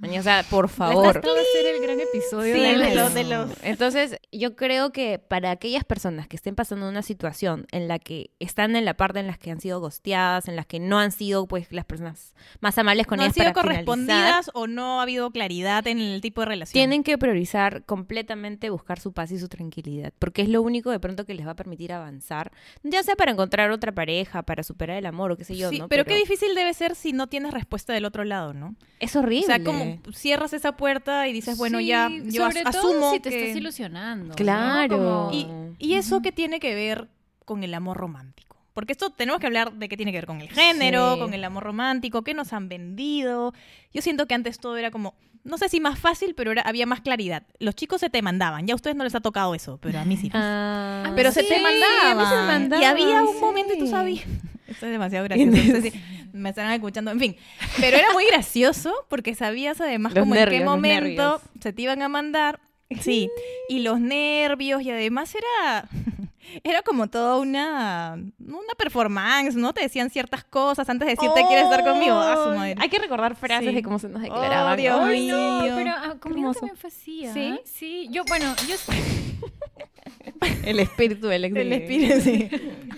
[0.00, 1.16] o sea, por Esto favor.
[1.16, 5.18] va a ser el gran episodio Sí, de, los- de los- Entonces, yo creo que
[5.18, 9.18] para aquellas personas que estén pasando una situación en la que están en la parte
[9.18, 12.32] en las que han sido gosteadas, en las que no han sido pues las personas
[12.60, 15.84] más amables con no han ellas sido para finalizar, correspondidas o no ha habido claridad
[15.88, 16.72] en el tipo de relación.
[16.74, 21.00] tienen que priorizar completamente buscar su paz y su tranquilidad, porque es lo único de
[21.00, 22.52] pronto que les va a permitir avanzar,
[22.84, 25.80] ya sea para encontrar otra pareja, para superar el amor o qué sé yo, Sí,
[25.80, 25.88] ¿no?
[25.88, 28.76] pero, qué difícil debe ser si no tienes respuesta del otro lado, ¿no?
[29.00, 29.44] es horrible.
[29.44, 32.88] O sea, como cierras esa puerta y dices, bueno, Sí, ya yo as- sobre todo
[32.90, 33.42] asumo si te que...
[33.42, 34.28] estás ilusionando.
[34.28, 34.34] ¿no?
[34.34, 34.96] Claro.
[34.96, 35.46] Como- Y,
[35.78, 37.08] y eso que tiene que ver
[37.44, 38.56] con el amor romántico.
[38.74, 41.20] porque esto tenemos que hablar de qué tiene que ver con el género, Sí.
[41.20, 43.52] con el amor romántico, qué nos han vendido.
[43.92, 46.86] Yo siento que antes todo era como, no sé si más fácil, pero era, había
[46.86, 47.42] más claridad.
[47.58, 50.04] Los chicos se te mandaban, ya a ustedes no les ha tocado eso, pero a
[50.04, 50.30] mí sí.
[50.34, 52.46] Ah, pero se te a mí se me mandaban.
[52.46, 53.40] mandaban, Y había un sí.
[53.40, 54.24] momento y tú sabías.
[54.68, 55.80] Esto es demasiado gracioso.
[55.82, 55.92] si
[56.32, 57.10] me estarán escuchando.
[57.10, 57.36] En fin,
[57.80, 62.02] pero era muy gracioso porque sabías además Los como en qué momento se te iban
[62.02, 62.60] a mandar.
[63.00, 63.28] Sí,
[63.68, 65.88] y los nervios y además era
[66.64, 69.72] era como toda una una performance, ¿no?
[69.72, 72.14] Te decían ciertas cosas antes de decirte quieres estar conmigo.
[72.18, 72.74] Ah, su madre.
[72.78, 73.74] Hay que recordar frases Sí.
[73.74, 74.76] de cómo se nos Oh.
[74.76, 75.36] Dios Ay, mío.
[75.36, 77.30] No, pero ah, conmigo también fue así, ¿ah?
[77.32, 77.60] ¿Sí?
[77.64, 78.76] Sí, yo, bueno, yo...
[80.64, 81.56] El espíritu del ex.
[81.56, 82.50] El de- espíritu, sí.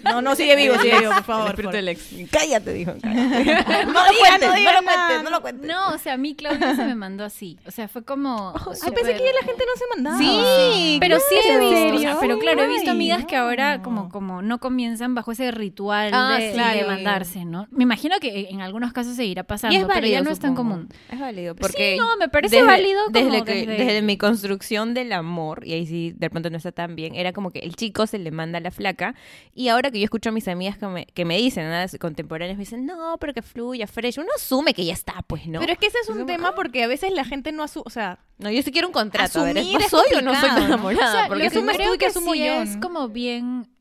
[0.05, 1.45] No, no, sigue vivo, sigue vivo, por favor.
[1.47, 2.31] El espíritu por- del ex.
[2.31, 2.93] Cállate, dijo.
[3.03, 5.67] No lo cuentes, no lo cuentes, no lo cuentes.
[5.69, 7.59] No, o sea, a mí Claudia se me mandó así.
[7.67, 8.53] O sea, fue como...
[8.57, 10.19] Ay, pensé que ya la gente no se mandaba.
[10.19, 11.71] Sí, Pero sí he claro.
[11.93, 13.83] visto, pero claro, he visto amigas que ahora no.
[13.83, 16.79] como, como no comienzan bajo ese ritual Ah, de, claro.
[16.81, 17.67] de mandarse, ¿no?
[17.71, 20.39] Me imagino que en algunos casos seguirá pasando, Y es pero válido, ya no es
[20.39, 20.71] tan supongo.
[20.75, 20.89] común.
[21.11, 21.97] Es válido, porque...
[21.99, 25.87] no, me parece válido como desde, que- desde- desde mi construcción del amor, y ahí
[25.87, 28.59] sí, de pronto no está tan bien, era como que el chico se le manda
[28.59, 29.15] a la flaca,
[29.55, 32.57] y ahora que yo escucho a mis amigas que me, que me dicen, nada contemporáneas,
[32.57, 35.61] me dicen, no, pero que fluya, fresh, uno asume que ya está, pues, ¿no?
[35.61, 37.91] Pero es que ese es un tema porque a veces la gente no asume, o
[37.91, 40.35] sea, No, yo sí quiero un contrato, a ver, Asumir ¿no es soy o no
[40.35, 40.65] soy tan ¿no?
[40.67, 41.09] enamorada?
[41.09, 42.75] O sea, porque lo que asumes creo tú y que que asumo sí yo, es
[42.77, 42.81] ¿no?
[42.81, 43.30] como bien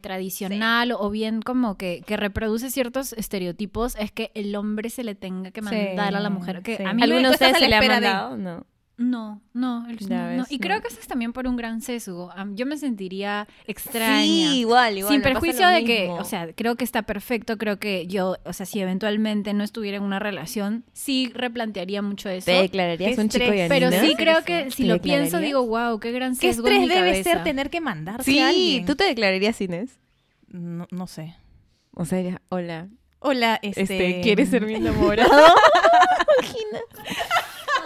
[0.01, 5.15] tradicional o bien como que, que reproduce ciertos estereotipos es que el hombre se le
[5.15, 6.61] tenga que mandar a la mujer.
[6.61, 8.37] Que a mí me- ¿Alguno de tú estás ustedes a la se le de- mandado?
[8.37, 8.65] No.
[9.01, 10.61] No, no, el- Ya no, Y no.
[10.61, 12.33] creo que eso es también por un gran sesgo.
[12.55, 14.21] Yo me sentiría extraña.
[14.23, 15.13] Sí, igual, igual.
[15.13, 18.65] Sin perjuicio de que, o sea, creo que está perfecto, creo que yo, o sea,
[18.65, 22.47] si eventualmente no estuviera en una relación, sí replantearía mucho eso.
[22.47, 25.65] ¿Te declararías Qué un chico y Pero sí creo que si ¿Te lo pienso digo,
[25.65, 27.29] wow, qué gran ¿qué sesgo en estrés mi debe cabeza.
[27.31, 28.85] ser tener que mandarse Sí, a alguien?
[28.85, 29.97] ¿tú te declararías Inés?
[30.49, 31.35] No, no sé.
[31.93, 33.81] O sea, hola, Hola, este...
[33.83, 35.29] este, ¿quieres ser mi enamorado?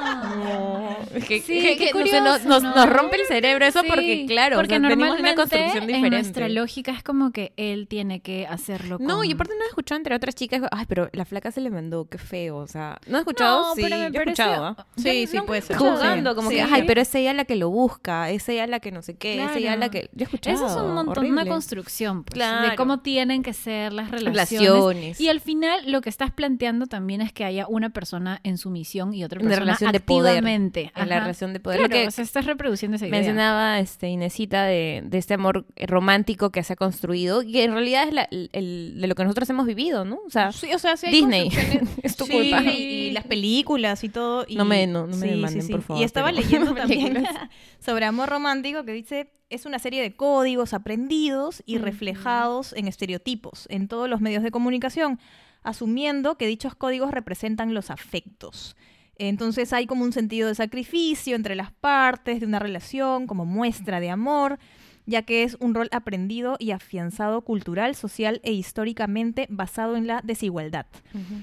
[0.03, 2.75] No, que, Sí, que- qué que no sé, curioso, nos, nos- ¿no?
[2.75, 5.83] nos rompe el cerebro eso Sí, porque, claro, porque o sea, tenemos normalmente una construcción
[5.83, 6.09] en diferente.
[6.17, 9.67] nuestra lógica es como que él tiene que hacerlo No, con- y aparte no he
[9.67, 12.99] escuchado entre otras chicas, ay, pero la flaca se le mandó, qué feo, o sea,
[13.07, 13.61] ¿no he escuchado?
[13.69, 14.87] No, sí, pero me yo he escuchado, ¿ah?
[14.97, 15.77] Sí, Yo sí, no puede ser.
[15.77, 16.35] Jugando, Sí.
[16.35, 16.55] como Sí.
[16.55, 19.15] que, ay, pero es ella la que lo busca, es ella la que no sé
[19.15, 20.09] qué, es ella la que...
[20.13, 21.47] Yo he escuchado, Eso es un montón, una horrible.
[21.49, 24.59] construcción, pues, de cómo tienen que ser las relaciones.
[24.69, 25.21] Relaciones.
[25.21, 29.13] Y al final lo que estás planteando también es que haya una persona en sumisión
[29.13, 30.31] y otra Una persona relación de poder.
[30.37, 30.91] activamente.
[30.95, 31.77] En la relación de poder.
[31.79, 33.17] Claro, que o sea, estás reproduciendo esa idea.
[33.17, 37.71] mencionaba este, Inesita de, de este amor romántico que se ha construido y que en
[37.71, 40.19] realidad es la- el, de lo que nosotros hemos vivido, ¿no?
[40.27, 41.49] O sea, Sí, o sea, sí Disney.
[42.03, 42.63] es tu Sí, culpa.
[42.63, 42.69] Y,
[43.07, 44.45] y las películas y todo.
[44.47, 47.23] y- No me- no- no me demanden, por favor, Y estaba pero- leyendo también
[47.79, 53.67] sobre amor romántico que dice es una serie de códigos aprendidos y reflejados en estereotipos
[53.69, 55.19] en todos los medios de comunicación,
[55.61, 58.75] asumiendo que dichos códigos representan los afectos.
[59.17, 63.99] Entonces hay como un sentido de sacrificio entre las partes de una relación como muestra
[63.99, 64.59] de amor,
[65.05, 70.21] ya que es un rol aprendido y afianzado cultural, social e históricamente basado en la
[70.23, 70.85] desigualdad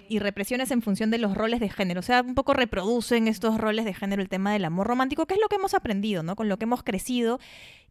[0.08, 2.00] y represiones en función de los roles de género.
[2.00, 5.34] O sea, un poco reproducen estos roles de género el tema del amor romántico, que
[5.34, 6.36] es lo que hemos aprendido, ¿no?
[6.36, 7.38] Con lo que hemos crecido.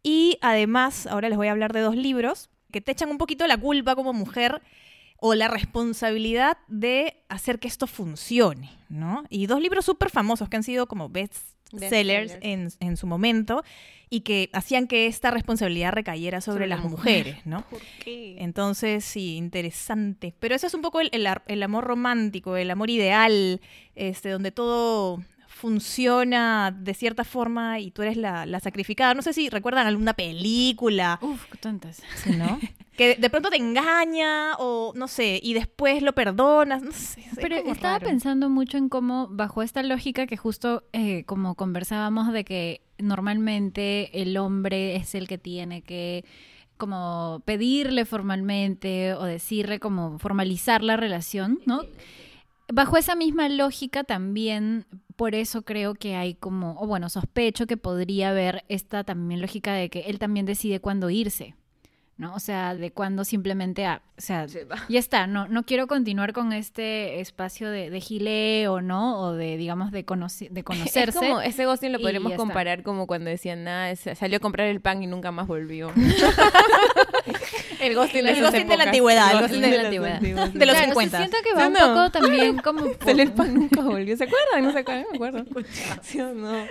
[0.02, 3.46] Y además, ahora les voy a hablar de dos libros que te echan un poquito
[3.46, 4.62] la culpa como mujer
[5.20, 9.24] o la responsabilidad de hacer que esto funcione, ¿no?
[9.28, 12.38] Y dos libros súper famosos que han sido como bestsellers Bestsellers.
[12.40, 13.62] en, en su momento
[14.08, 17.18] y que hacían que esta responsabilidad recayera sobre, Sobre la las mujer.
[17.26, 17.62] mujeres, ¿no?
[17.70, 18.34] ¿Por qué?
[18.40, 20.34] Entonces, sí, interesante.
[20.40, 23.60] Pero eso es un poco el, el el amor romántico, el amor ideal,
[23.94, 25.22] este, donde todo
[25.60, 29.14] funciona de cierta forma y tú eres la, la sacrificada.
[29.14, 32.02] No sé si recuerdan alguna película, Uf, qué tontas.
[32.26, 32.58] ¿no?
[32.96, 37.20] que de pronto te engaña o no sé, y después lo perdonas, no sé.
[37.20, 38.06] es Pero estaba raro.
[38.08, 44.22] pensando mucho en cómo, bajo esta lógica que justo eh, como conversábamos de que normalmente
[44.22, 46.24] el hombre es el que tiene que
[46.76, 51.82] como pedirle formalmente o decirle como formalizar la relación, ¿no?
[52.72, 54.86] Bajo esa misma lógica también,
[55.20, 59.74] por eso creo que hay como, o bueno, sospecho que podría haber esta también lógica
[59.74, 61.54] de que él también decide cuándo irse,
[62.20, 62.34] ¿no?
[62.34, 64.76] O sea, de cuándo simplemente, ah, o sea, Se va.
[64.90, 69.18] ya está, no, no quiero continuar con este espacio de, de gileo, ¿no?
[69.20, 71.18] O de, digamos, de, conoci- de conocerse.
[71.18, 71.98] Es como, ese ghosting lo
[72.32, 72.36] está.
[72.36, 75.90] comparar como cuando decían, nada, es- salió a comprar el pan y nunca más volvió.
[77.80, 80.20] el ghosting El ghosting de la antigüedad, el ghosting de la antigüedad.
[80.20, 80.92] De los Claro, 50.
[80.92, 81.78] o sea, siento que va Sí, un no.
[81.94, 82.80] poco también como...
[82.84, 84.14] por- Salió el pan nunca volvió.
[84.16, 84.62] ¿Se acuerdan?
[84.64, 85.06] ¿No se acuerdan?
[85.10, 85.44] Me acuerdo.
[86.02, 86.66] ¿Sí o no?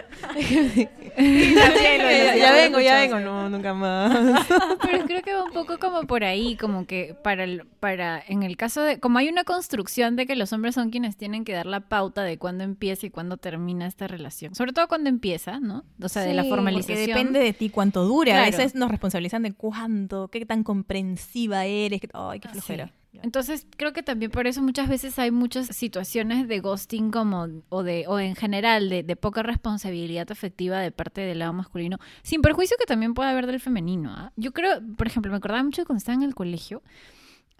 [1.17, 3.19] ya, ya vengo, ya vengo.
[3.19, 4.45] No, nunca más.
[4.83, 8.43] Pero creo que va un poco como por ahí, como que para el, para en
[8.43, 11.53] el caso de como hay una construcción de que los hombres son quienes tienen que
[11.53, 15.59] dar la pauta de cuándo empieza y cuándo termina esta relación, sobre todo cuando empieza,
[15.59, 15.83] ¿no?
[16.01, 16.97] O sea, de la formalización.
[16.97, 18.33] Porque depende de ti cuánto dura.
[18.33, 18.57] A Claro.
[18.57, 22.01] veces nos responsabilizan de cuánto, qué tan comprensiva eres.
[22.13, 22.87] Ay, qué Ah, flojera.
[22.87, 22.93] sí.
[23.13, 27.83] Entonces, creo que también por eso muchas veces hay muchas situaciones de ghosting como, o
[27.83, 32.41] de, o en general, de, de poca responsabilidad afectiva de parte del lado masculino, sin
[32.41, 34.11] perjuicio que también puede haber del femenino.
[34.11, 34.31] ¿ah?
[34.35, 36.83] Yo creo, por ejemplo, me acordaba mucho de cuando estaba en el colegio,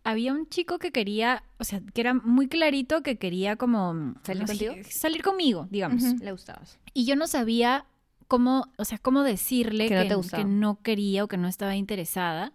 [0.03, 4.15] había un chico que quería, o sea, que era muy clarito que quería como...
[4.23, 4.73] ¿Salir contigo?
[4.89, 6.03] salir conmigo, digamos.
[6.21, 6.79] Le gustabas.
[6.93, 7.85] Y yo no sabía
[8.27, 10.43] cómo, o sea, cómo decirle Que que, no te gustaba.
[10.43, 12.53] que no quería o que no estaba interesada.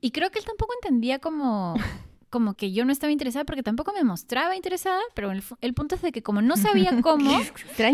[0.00, 1.74] Y creo que él tampoco entendía como,
[2.30, 5.94] como que yo no estaba interesada porque tampoco me mostraba interesada, pero el, el punto
[5.94, 7.38] es de que como no sabía cómo,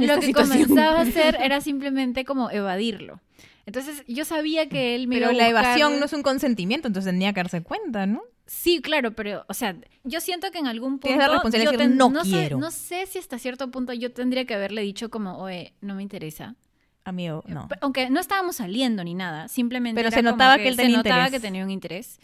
[0.01, 3.21] lo que comenzaba a hacer era simplemente como evadirlo.
[3.66, 6.23] Entonces yo sabía que él me Pero iba a la buscar- evasión no es un
[6.23, 8.23] consentimiento, entonces tendría que darse cuenta, ¿no?
[8.45, 11.07] Sí, claro, pero, o sea, yo siento que en algún punto...
[11.07, 12.59] Tienes la responsabilidad yo de decir, "No sé- quiero".
[12.59, 16.03] no sé si hasta cierto punto yo tendría que haberle dicho como, oye, no me
[16.03, 16.57] interesa.
[17.05, 17.68] Amigo, no.
[17.68, 19.97] P- Aunque no estábamos saliendo ni nada, simplemente.
[19.99, 21.33] Pero era se como notaba que él se tenía notaba interés.
[21.40, 22.21] que tenía un interés.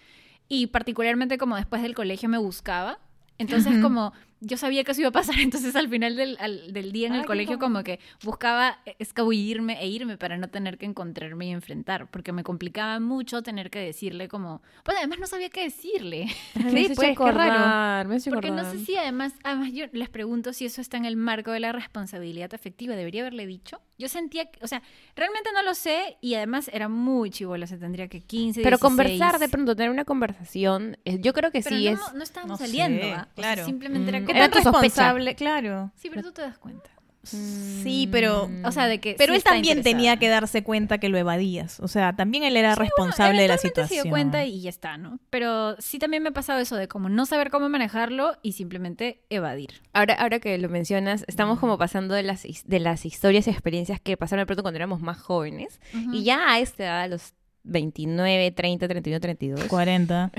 [0.48, 2.98] Y particularmente como después del colegio me buscaba.
[3.40, 3.82] Entonces, Ujú.
[3.82, 7.06] como yo sabía que eso iba a pasar, entonces al final del, al- del día
[7.06, 7.82] en Ay, el qué colegio, incómodo.
[7.82, 12.10] como que buscaba escabullirme e irme para no tener que encontrarme y enfrentar.
[12.10, 14.60] Porque me complicaba mucho tener que decirle, como.
[14.84, 16.26] Pues además no sabía qué decirle.
[16.70, 18.08] Sí, pues, qué raro.
[18.08, 18.76] Me Porque no acordar.
[18.76, 21.70] sé si además, además yo les pregunto si eso está en el marco de la
[21.72, 22.96] responsabilidad afectiva.
[22.96, 23.80] ¿Debería haberle dicho?
[23.98, 24.80] Yo sentía, que, o sea,
[25.16, 28.80] realmente no lo sé y además era muy chivola, se tendría que 15, Pero 16.
[28.80, 32.14] conversar de pronto, tener una conversación, eh, yo creo que Pero sí no, es...
[32.14, 33.08] no estábamos No sé, saliendo, ¿ah?
[33.08, 33.64] O sea, claro.
[33.66, 34.38] simplemente era Mm, ¿Qué como...
[34.38, 34.82] Era tan tu sospecha.
[34.82, 35.34] responsable?
[35.34, 35.92] Claro.
[35.96, 36.90] Sí, pero tú te das cuenta.
[37.28, 38.50] Sí, pero...
[38.64, 41.80] O sea, de que Pero sí él también tenía que darse cuenta que lo evadías.
[41.80, 43.88] O sea, también él era responsable de la situación.
[43.88, 45.18] se dio cuenta y ya está, ¿no?
[45.30, 49.22] Pero sí también me ha pasado eso de como no saber cómo manejarlo y simplemente
[49.30, 49.82] evadir.
[49.92, 54.00] Ahora, ahora que lo mencionas, estamos como pasando de las, de las historias y experiencias
[54.00, 55.80] que pasaron de pronto cuando éramos más jóvenes.
[56.12, 60.30] Y ya a esta edad, a los 29, 30, 31, 32, 40.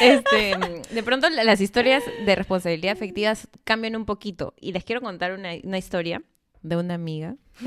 [0.00, 0.54] este,
[0.94, 4.54] de pronto la- las historias de responsabilidad afectivas cambian un poquito.
[4.60, 6.22] Y les quiero contar una, una historia
[6.62, 7.36] de una amiga.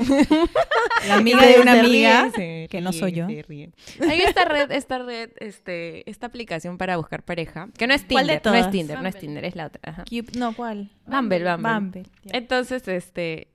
[1.08, 3.26] La amiga de una amiga, que no soy yo.
[3.26, 8.26] Hay esta red, esta red, este, esta aplicación para buscar pareja, que no es ¿Cuál
[8.28, 8.70] de Tinder, no es?
[8.70, 9.16] Tinder, no es.
[9.18, 9.80] Tinder, es la otra.
[9.84, 10.04] ajá.
[10.04, 10.90] Cube- No, ¿cuál?
[11.06, 11.72] Bumble, Bumble.
[11.74, 12.02] Bumble.
[12.26, 13.48] Entonces, este,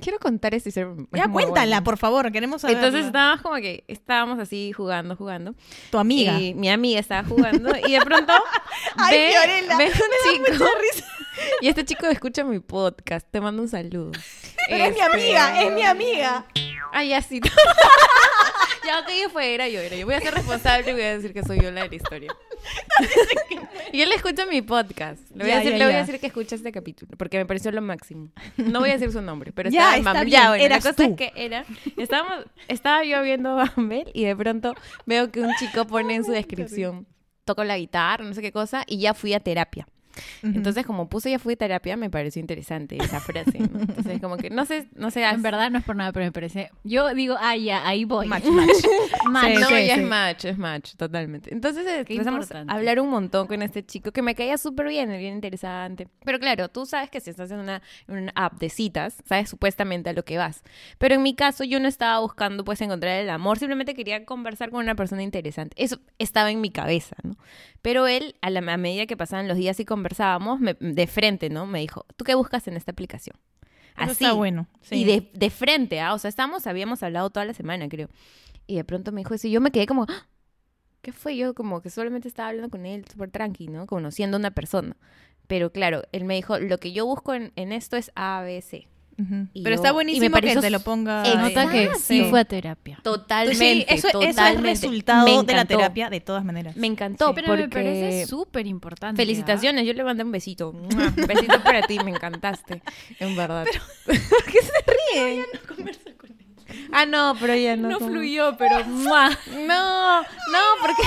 [0.00, 0.92] quiero contar esta historia.
[1.12, 2.76] es Ya, muy cuéntala, por favor, queremos saber.
[2.76, 5.54] Entonces estábamos como que estábamos así jugando, jugando.
[5.90, 6.38] tu amiga.
[6.40, 8.32] Y mi amiga estaba jugando y de pronto
[8.96, 10.64] Ay, ve, Fiorella, ve un chico.
[11.60, 13.26] Y este chico escucha mi podcast.
[13.30, 14.10] Te mando un saludo.
[14.68, 16.46] Pero es mi Este, amiga, es mi amiga.
[16.92, 17.40] Ay, ya sí.
[18.86, 20.06] ya, ok, yo fue, era yo, era yo.
[20.06, 22.32] Voy a ser responsable y voy a decir que soy yo la de la historia.
[23.92, 25.20] y él escucha mi podcast.
[25.30, 27.38] Le voy, Ya, a decir, ya, le voy a decir que escucha este capítulo, porque
[27.38, 28.28] me pareció lo máximo.
[28.56, 30.92] No voy a decir su nombre, pero estaba en está bien, Ya, bueno, la cosa
[30.94, 31.02] tú.
[31.02, 31.64] es que era,
[31.96, 36.32] estábamos, estaba yo viendo Bumble y de pronto veo que un chico pone en su
[36.32, 37.06] descripción,
[37.44, 39.86] toco la guitarra, no sé qué cosa, y ya fui a terapia.
[40.42, 43.80] Entonces, como puse ya fui a terapia, me pareció interesante esa frase, ¿no?
[43.80, 45.24] Entonces, como que, no sé, no sé.
[45.24, 46.70] En verdad no es por nada, pero me parece...
[46.84, 48.26] Yo digo, ah, ya, ahí voy.
[48.26, 48.68] Match, match.
[49.30, 49.54] Match.
[49.54, 50.00] Sí, no, sí, ya sí.
[50.00, 51.52] es match, es match, totalmente.
[51.52, 52.72] Entonces eh, Qué empezamos importante.
[52.72, 56.08] a hablar un montón con este chico que me caía súper bien, bien interesante.
[56.24, 59.48] Pero claro, tú sabes que si estás en una, en una app de citas, sabes
[59.50, 60.62] supuestamente a lo que vas.
[60.98, 64.70] Pero en mi caso yo no estaba buscando pues encontrar el amor, simplemente quería conversar
[64.70, 65.74] con una persona interesante.
[65.82, 67.36] Eso estaba en mi cabeza, ¿no?
[67.86, 71.50] Pero él, a, la, a medida que pasaban los días y conversábamos, me- de frente,
[71.50, 71.66] ¿no?
[71.66, 73.36] Me dijo, ¿tú qué buscas en esta aplicación?
[73.96, 74.66] Eso está bueno.
[74.80, 74.96] sí.
[74.96, 76.12] Y de, de frente, ¿ah?
[76.12, 78.08] O sea, estábamos, habíamos hablado toda la semana, creo.
[78.66, 80.26] Y de pronto me dijo eso y yo me quedé como, "Ah,
[81.00, 81.36] ¿qué fue?
[81.36, 83.86] Yo como que solamente estaba hablando con él súper tranqui, ¿no?
[83.86, 84.96] Conociendo a una persona.
[85.46, 88.42] Pero claro, él me dijo, lo que yo busco en, en esto es A,
[89.16, 91.22] Pero yo- está buenísimo que te lo ponga.
[91.36, 92.98] Nota que sí fue a terapia.
[93.02, 94.68] Totalmente, Sí, eso, eso es totalmente.
[94.68, 95.76] resultado Me de la encantó.
[95.78, 96.76] terapia de todas maneras.
[96.76, 97.62] Me encantó Pero porque...
[97.62, 99.20] me parece súper importante.
[99.20, 100.70] Felicitaciones, yo le mandé un besito.
[100.70, 100.88] Un
[101.26, 102.82] besito para ti, me encantaste.
[103.18, 103.64] En verdad.
[104.04, 104.72] ¿Por qué se
[105.14, 105.46] ríe?
[106.92, 107.88] Ah, no, pero ya no.
[107.88, 109.30] No fluyó, pero ¡mua!
[109.66, 111.02] No, no, porque.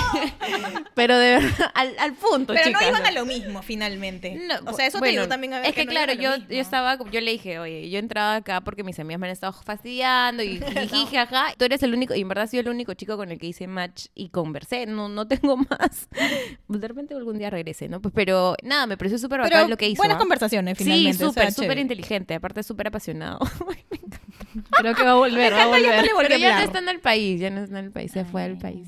[0.96, 2.82] Pero de verdad, al, al punto, Pero chicas.
[2.82, 4.36] no iban a lo mismo finalmente.
[4.48, 6.30] No, o sea, eso te digo también a ver Es que, no claro, iban a
[6.30, 6.54] yo, mismo.
[6.56, 9.54] yo estaba, yo le dije, oye, yo entraba acá porque mis amigas me han estado
[9.54, 11.54] fastidiando y jiji, jaja.
[11.58, 13.68] Tú eres el único, y en verdad soy el único chico con el que hice
[13.68, 14.86] match y conversé.
[14.86, 16.10] No, no tengo más.
[16.68, 18.02] Pues de repente algún día regrese, ¿no?
[18.02, 20.00] Pues, pero nada, me pareció súper bacán lo que hizo.
[20.02, 20.20] buenas ¿ah?
[20.20, 21.26] conversaciones, Sí, finalmente.
[21.26, 21.82] o sea, súper, chévere.
[21.82, 22.34] inteligente.
[22.36, 23.40] Aparte, súper apasionado.
[23.70, 24.20] Ay, me encanta.
[24.72, 26.06] Creo que va a volver, va a volver.
[26.22, 28.44] Pero ya no está en el país, ya no está en el país, se fue
[28.44, 28.88] al país.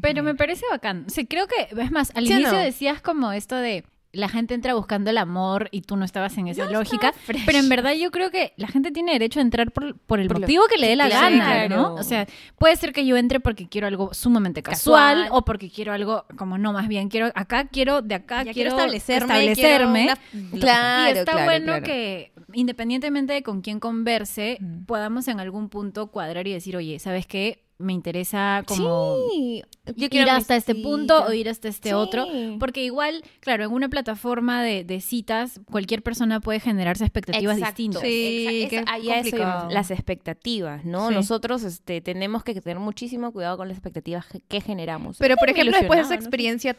[0.00, 1.04] Pero me parece bacán.
[1.08, 2.58] Sí, creo que, es más, al ¿Sí o inicio no?
[2.58, 6.46] decías como esto de la gente entra buscando el amor y tú no estabas en
[6.48, 7.14] esa Yo lógica.
[7.46, 10.28] Pero en verdad yo creo que la gente tiene derecho a entrar por, por el
[10.28, 11.76] Por lo- motivo que le dé la Sí, gana, claro.
[11.76, 11.94] ¿no?
[11.94, 12.26] O sea,
[12.58, 15.28] puede ser que yo entre porque quiero algo sumamente casual, Casual.
[15.38, 18.72] o porque quiero algo como no, más bien quiero acá, quiero de acá, Ya quiero,
[18.72, 19.46] establecerme.
[19.46, 20.06] establecerme.
[20.32, 21.84] quiero una- Claro, y está claro, bueno claro.
[21.84, 24.84] que independientemente de con quién converse, Mm.
[24.86, 27.64] podamos en algún punto cuadrar y decir, oye, ¿sabes qué?
[27.78, 29.62] Me interesa como Sí,
[29.96, 30.88] yo ir quiero hasta mi este cita.
[30.88, 31.94] punto o ir hasta este Sí.
[31.94, 32.26] otro.
[32.60, 37.76] Porque igual, claro, en una plataforma de, de citas, cualquier persona puede generarse expectativas Exacto.
[37.82, 38.02] distintas.
[38.02, 39.36] Sí, esa- ahí eso
[39.70, 41.08] las expectativas, ¿no?
[41.08, 41.14] Sí.
[41.14, 45.18] Nosotros este, tenemos que tener muchísimo cuidado con las expectativas que- generamos.
[45.18, 46.76] Pero, por ejemplo, después de esa no experiencia,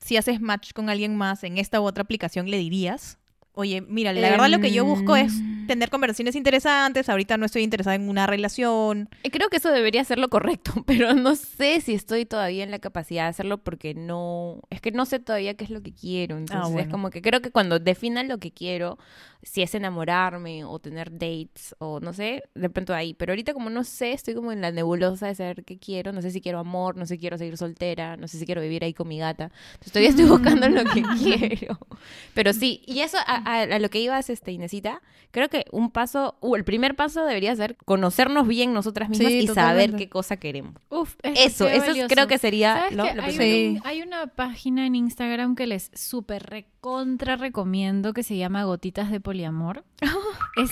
[0.00, 3.18] si haces match con alguien más en esta u otra aplicación, ¿le dirías?
[3.54, 5.32] Oye, mira, la Em, verdad lo que yo busco es
[5.66, 7.08] tener conversaciones interesantes.
[7.08, 9.08] Ahorita no estoy interesada en una relación.
[9.22, 12.70] Eh, Creo que eso debería ser lo correcto, pero no sé si estoy todavía en
[12.70, 15.92] la capacidad de hacerlo porque no, es que no sé todavía qué es lo que
[15.94, 16.36] quiero.
[16.38, 16.90] Entonces es bueno.
[16.90, 18.98] como que creo que cuando defina lo que quiero,
[19.42, 23.12] si es enamorarme o tener dates o no sé, de pronto ahí.
[23.14, 26.12] Pero ahorita como no sé, estoy como en la nebulosa de saber qué quiero.
[26.12, 28.60] No sé si quiero amor, no sé si quiero seguir soltera, no sé si quiero
[28.62, 29.50] vivir ahí con mi gata.
[29.74, 31.78] Entonces todavía estoy buscando lo que quiero.
[32.34, 35.00] Pero sí, y eso a, a- a lo que ibas, este, Inesita,
[35.30, 39.38] creo que un paso, uh, el primer paso debería ser conocernos bien nosotras mismas Sí,
[39.40, 40.74] y saber qué cosa queremos.
[40.90, 42.08] Uf, Eso, qué eso es- valioso.
[42.14, 43.14] creo que sería ¿Sabes lo, qué?
[43.14, 48.36] lo hay, un- hay una página en Instagram que les súper recontra recomiendo que se
[48.36, 49.84] llama Gotitas de Poliamor.
[50.56, 50.70] es,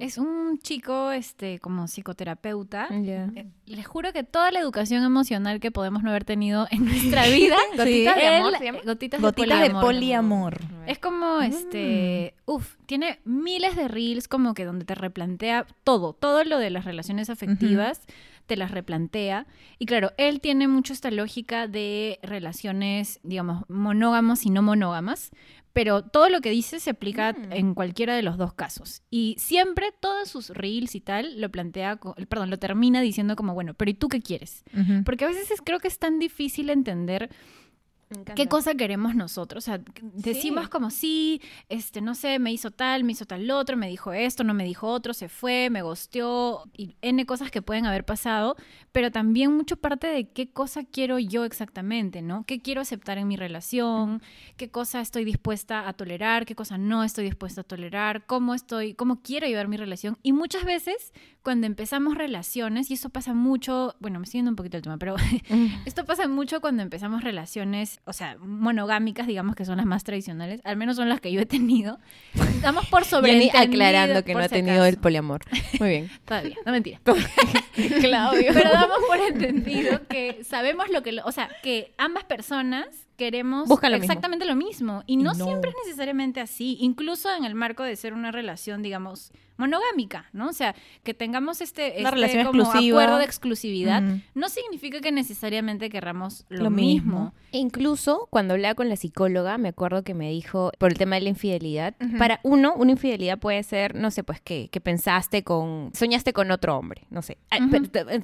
[0.00, 2.88] es un chico este, como psicoterapeuta.
[2.90, 3.24] Ya.
[3.34, 7.26] Eh, Les juro que toda la educación emocional que podemos no haber tenido en nuestra
[7.26, 8.78] vida, ¿Gotitas de amor él- se llama?
[8.84, 9.84] gotitas, Gotitas de de poliamor.
[9.84, 10.60] poliamor.
[10.86, 16.44] Es como, este, uf, tiene miles de reels como que donde te replantea todo, todo
[16.44, 18.00] lo de las relaciones afectivas,
[18.46, 19.46] te las replantea.
[19.78, 25.30] Y claro, él tiene mucho esta lógica de relaciones, digamos, monógamas y no monógamas,
[25.76, 27.52] pero todo lo que dice se aplica Mm.
[27.52, 29.02] en cualquiera de los dos casos.
[29.10, 33.74] Y siempre todos sus reels y tal lo plantea, perdón, lo termina diciendo como, bueno,
[33.74, 34.64] pero ¿y tú qué quieres?
[35.04, 37.28] Porque a veces es- creo que es tan difícil entender.
[38.36, 39.64] ¿Qué cosa queremos nosotros?
[39.64, 43.76] O sea, decimos como sí, este, no sé, me hizo tal, me hizo tal otro,
[43.76, 47.62] me dijo esto, no me dijo otro, se fue, me gosteó, y N cosas que
[47.62, 48.56] pueden haber pasado,
[48.92, 52.44] pero también mucho parte de qué cosa quiero yo exactamente, ¿no?
[52.46, 54.22] ¿Qué quiero aceptar en mi relación?
[54.56, 56.46] ¿Qué cosa estoy dispuesta a tolerar?
[56.46, 58.24] ¿Qué cosa no estoy dispuesta a tolerar?
[58.26, 60.16] ¿Cómo estoy, cómo quiero llevar mi relación?
[60.22, 64.56] Y muchas veces, cuando empezamos relaciones, y eso pasa mucho, bueno, me estoy yendo un
[64.56, 65.16] poquito el tema, pero
[65.86, 70.60] esto pasa mucho cuando empezamos relaciones, o sea, monogámicas, digamos que son las más tradicionales,
[70.64, 71.98] al menos son las que yo he tenido.
[72.62, 73.58] Damos por sobreentendido.
[73.62, 75.40] aclarando que no ha si tenido el poliamor.
[75.80, 76.10] Muy bien.
[76.24, 77.00] Todavía, no mentira.
[78.00, 78.52] Claudio.
[78.52, 83.68] Pero damos por entendido que sabemos lo que, lo- o sea, que ambas personas queremos
[83.68, 84.12] Buscan lo mismo.
[84.12, 85.02] exactamente lo mismo.
[85.06, 89.32] Y no, siempre es necesariamente así, incluso en el marco de ser una relación, digamos,
[89.56, 90.48] monogámica, ¿no?
[90.48, 93.02] O sea, que tengamos este, este relación como exclusiva.
[93.02, 94.02] acuerdo de exclusividad,
[94.34, 97.32] no significa que necesariamente querramos lo, Lo mismo.
[97.32, 97.34] mismo.
[97.52, 101.22] Incluso cuando hablaba con la psicóloga, me acuerdo que me dijo por el tema de
[101.22, 101.94] la infidelidad.
[102.18, 106.50] Para uno, una infidelidad puede ser, no sé, pues que, que pensaste con, soñaste con
[106.50, 107.38] otro hombre, no sé,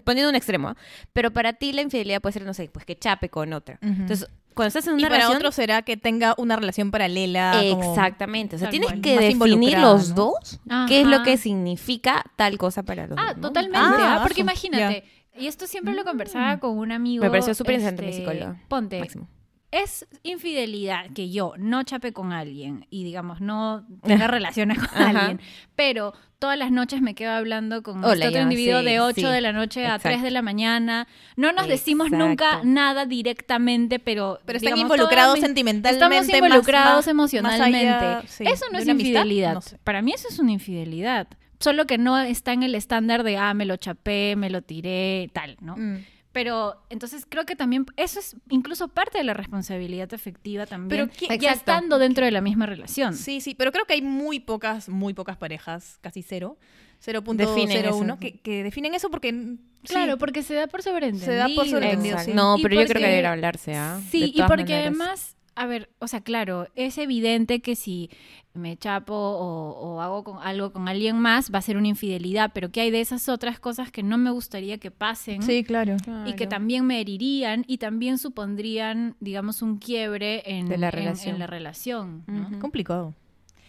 [0.05, 0.75] poniendo un extremo.
[1.15, 3.79] Pero para ti la infidelidad puede ser, no sé, pues que chape con otra.
[3.81, 7.61] Entonces, cuando estás en Y una para relación, otro será que tenga una relación paralela.
[7.71, 8.57] como- Exactamente.
[8.57, 9.01] O sea, Tal tienes cual.
[9.01, 10.15] que definir los ¿no?
[10.15, 10.61] dos.
[10.89, 11.25] ¿Qué es lo Ajá.
[11.25, 13.37] que significa tal cosa para los Ah, dos?
[13.37, 13.49] ¿no?
[13.49, 13.79] totalmente.
[13.81, 15.05] Ah, ah, porque imagínate,
[15.39, 17.25] y esto siempre lo conversaba con un amigo.
[17.25, 18.61] Me pareció súper interesante mi este, psicóloga.
[18.69, 19.29] Ponte, Máximo.
[19.73, 25.09] Es infidelidad que yo no chape con alguien y digamos no tenga relaciones con Ajá.
[25.09, 25.41] alguien,
[25.75, 29.15] pero todas las noches me quedo hablando con Hola, este otro individuo sí, de 8
[29.15, 29.23] sí.
[29.27, 30.09] de la noche a Exacto.
[30.09, 31.07] 3 de la mañana.
[31.37, 36.05] No nos decimos nunca nada directamente, pero Pero están digamos, involucrados sentimentalmente.
[36.05, 37.87] Estamos involucrados más- emocionalmente.
[37.91, 39.55] más allá, sí, eso no es infidelidad.
[39.55, 39.79] no sé.
[39.85, 41.29] Para mí eso es una infidelidad.
[41.61, 45.31] Solo que no está en el estándar de, ah, me lo chapé, me lo tiré,
[45.33, 45.77] tal, ¿no?
[45.77, 46.05] Mm.
[46.33, 51.09] Pero entonces creo que también eso es incluso parte de la responsabilidad afectiva también.
[51.11, 53.15] Pero ¿qué- ya estando dentro de la misma relación.
[53.15, 56.57] Sí, sí, pero creo que hay muy pocas, muy pocas parejas, casi cero,
[57.05, 58.19] Definen 0.01, eso.
[58.21, 59.31] que, que definen eso porque...
[59.33, 61.33] sí, Claro, porque se da por sobreentendido.
[61.33, 62.33] Se da por sobreentendido, sí.
[62.33, 64.01] No, pero yo creo que debería hablarse, ¿ah?
[64.11, 64.81] Sí, De y porque maneras.
[64.87, 68.11] además, a ver, o sea, claro, es evidente que si
[68.55, 72.51] me chapo o, o hago con, algo con alguien más va a ser una infidelidad,
[72.55, 75.43] pero que hay de esas otras cosas que no me gustaría que pasen.
[75.43, 75.97] Sí, claro.
[76.27, 80.93] Y que también me herirían y también supondrían, digamos, un quiebre en, De la en-
[80.93, 81.35] relación.
[81.35, 82.25] en la relación.
[82.27, 82.59] ¿no?
[82.59, 83.15] Complicado.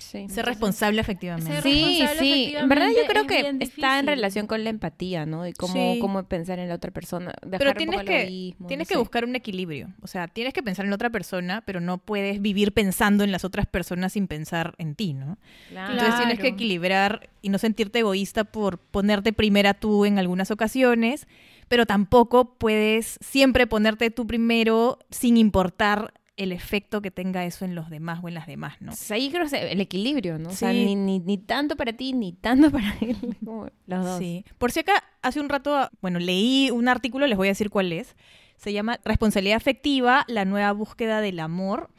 [0.04, 0.28] Sí.
[0.30, 1.52] Ser responsable efectivamente.
[1.52, 2.56] Ser Sí, responsable sí.
[2.56, 5.48] En verdad yo creo es que está en relación con la empatía, ¿no?
[5.48, 6.00] Y cómo, Sí.
[6.00, 7.34] cómo pensar en la otra persona.
[7.42, 9.00] Dejar Pero un tienes poco el que, egoísmo, tienes no que sé.
[9.00, 9.94] buscar un equilibrio.
[10.02, 13.32] O sea, tienes que pensar en la otra persona, pero no puedes vivir pensando en
[13.32, 15.38] las otras personas sin pensar en ti, ¿no?
[15.70, 15.94] Claro.
[15.94, 21.28] Entonces tienes que equilibrar y no sentirte egoísta por ponerte primera tú en algunas ocasiones,
[21.68, 27.76] pero tampoco puedes siempre ponerte tú primero sin importar el efecto que tenga eso en
[27.76, 28.86] los demás o en las demás, ¿no?
[28.92, 30.50] Entonces, ahí creo que el equilibrio, ¿no?
[30.50, 30.84] O sea, Sí.
[30.86, 33.18] ni, ni, ni tanto para ti, ni tanto para él.
[33.46, 34.18] como los dos.
[34.20, 34.44] Sí.
[34.58, 37.94] Por si acá, hace un rato, bueno, leí un artículo, les voy a decir cuál
[37.94, 38.16] es.
[38.58, 41.90] Se llama Responsabilidad Afectiva, la nueva búsqueda del amor,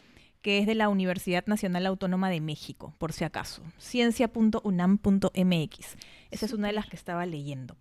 [0.42, 3.62] que es de la Universidad Nacional Autónoma de México, por si acaso.
[3.78, 5.96] Ciencia.unam.mx.
[6.30, 7.76] Esa es una de las que estaba leyendo.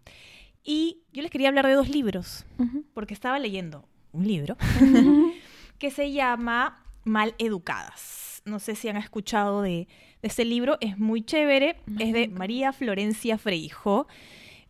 [0.64, 2.86] Y yo les quería hablar de dos libros, Ujú.
[2.94, 4.56] porque estaba leyendo un libro
[5.80, 8.42] que se llama Mal Educadas.
[8.46, 9.88] No sé si han escuchado de,
[10.22, 14.08] de este libro, es muy chévere, es de María Florencia Freijo,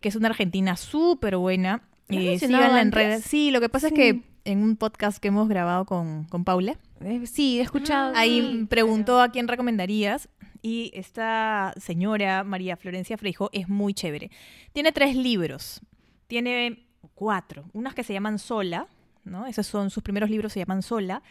[0.00, 1.82] que es una argentina súper buena.
[2.08, 3.02] ¿La has Eh, mencionado síganla en antes?
[3.02, 3.24] redes.
[3.24, 3.94] Sí, lo que pasa Sí.
[3.94, 8.14] es que en un podcast que hemos grabado con, con Paula, Eh, Sí, he escuchado.
[8.16, 10.28] ahí sí, preguntó a quién recomendarías
[10.62, 14.30] y esta señora María Florencia Freijo es muy chévere.
[14.72, 15.80] Tiene tres libros,
[16.28, 18.86] tiene cuatro, unas que se llaman Sola,
[19.24, 19.46] ¿no?
[19.46, 21.22] Esos son sus primeros libros, se llaman Sola.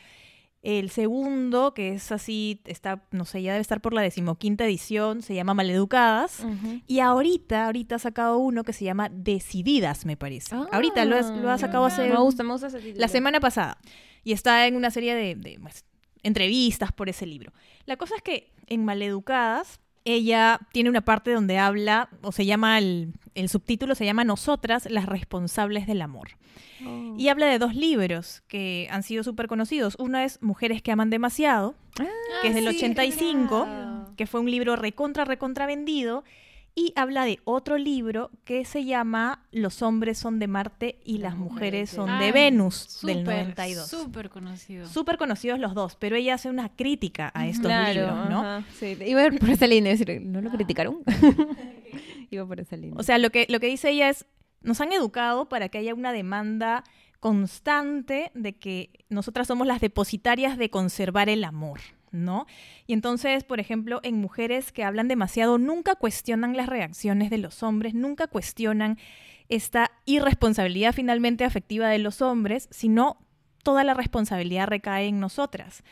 [0.61, 5.21] El segundo, que es así, está, no sé, ya debe estar por la decimoquinta edición,
[5.21, 6.45] se llama Maleducadas.
[6.87, 10.55] Y ahorita, ahorita ha sacado uno que se llama Decididas, me parece.
[10.55, 13.41] Ah, ahorita lo, has- lo ha sacado hace Me gusta, me gusta ese la semana
[13.41, 13.77] pasada.
[14.23, 15.83] Y está en una serie de, de, pues,
[16.23, 17.51] entrevistas por ese libro.
[17.85, 22.77] La cosa es que en Maleducadas, ella tiene una parte donde habla, o se llama,
[22.77, 26.29] el, el subtítulo se llama Nosotras, las responsables del amor.
[26.85, 27.15] Oh.
[27.17, 29.95] Y habla de dos libros que han sido súper conocidos.
[29.99, 31.75] Uno es Mujeres que aman demasiado,
[32.41, 34.09] que es del Ah, sí, 85, claro.
[34.17, 36.23] que fue un libro recontra, recontra vendido.
[36.75, 41.37] Y habla de otro libro que se llama Los hombres son de Marte y las
[41.37, 43.87] mujeres son de Venus, del súper, 92.
[43.87, 44.87] Súper conocido.
[44.87, 48.39] Súper conocidos los dos, pero ella hace una crítica a estos Claro, libros, ¿no?
[48.39, 51.03] ajá, Sí, iba por esa línea, decir, ¿no lo criticaron?
[52.31, 52.95] iba por esa línea.
[52.97, 54.25] O sea, lo que, lo que dice ella es,
[54.61, 56.83] nos han educado para que haya una demanda
[57.19, 61.79] constante de que nosotras somos las depositarias de conservar el amor,
[62.13, 62.45] ¿no?
[62.87, 67.63] Y entonces, por ejemplo, en mujeres que hablan demasiado, nunca cuestionan las reacciones de los
[67.63, 68.97] hombres, nunca cuestionan
[69.49, 73.17] esta irresponsabilidad finalmente afectiva de los hombres, sino
[73.63, 75.83] toda la responsabilidad recae en nosotras.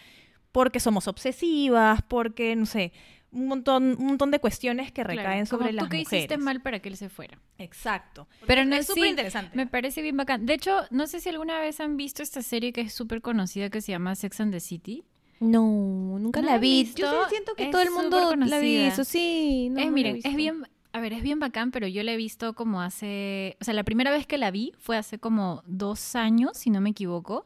[0.52, 2.92] Porque somos obsesivas, porque, no sé,
[3.32, 6.26] un montón, un montón de cuestiones que Claro, recaen como sobre tú las que mujeres.
[6.26, 7.40] hiciste mal para que él se fuera.
[7.58, 8.28] Exacto.
[8.46, 9.56] Pero no es súper sí, interesante.
[9.56, 10.46] Me parece bien bacán.
[10.46, 13.70] De hecho, no sé si alguna vez han visto esta serie que es súper conocida
[13.70, 15.06] que se llama Sex and the City.
[15.42, 16.84] No, nunca ¿No la vi.
[16.84, 17.02] visto?
[17.02, 18.86] Yo sí siento que Es todo el mundo la ha conocida.
[18.86, 19.70] visto, sí.
[19.72, 20.38] no, es, no he miren, es visto.
[20.38, 20.64] bien,
[20.94, 23.84] a ver, es bien bacán, pero yo la he visto como hace, o sea, la
[23.84, 27.46] primera vez que la vi fue hace como dos años, si no me equivoco,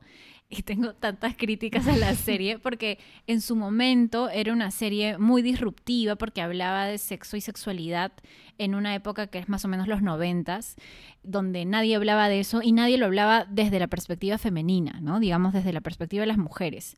[0.50, 5.42] y tengo tantas críticas a la serie porque en su momento era una serie muy
[5.42, 8.12] disruptiva porque hablaba de sexo y sexualidad
[8.58, 10.76] en una época que es más o menos los noventas,
[11.24, 15.20] donde nadie hablaba de eso y nadie lo hablaba desde la perspectiva femenina, ¿no?
[15.20, 16.96] Digamos, desde la perspectiva de las mujeres.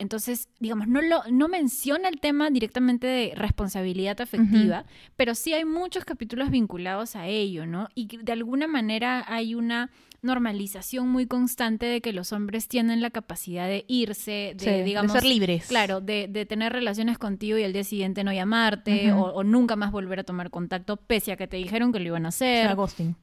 [0.00, 4.84] Entonces, digamos, no, lo, no menciona el tema directamente de responsabilidad afectiva,
[5.16, 7.88] pero sí hay muchos capítulos vinculados a ello, ¿no?
[7.94, 9.90] Y de alguna manera hay una
[10.22, 15.12] normalización muy constante de que los hombres tienen la capacidad de irse, de, Sí, digamos,
[15.12, 15.66] de ser libres.
[15.66, 19.76] Claro, de, de tener relaciones contigo y al día siguiente no llamarte o, o nunca
[19.76, 22.30] más volver a tomar contacto pese a que te dijeron que lo iban a O
[22.30, 22.66] hacer.
[22.66, 23.16] sea, ghosting.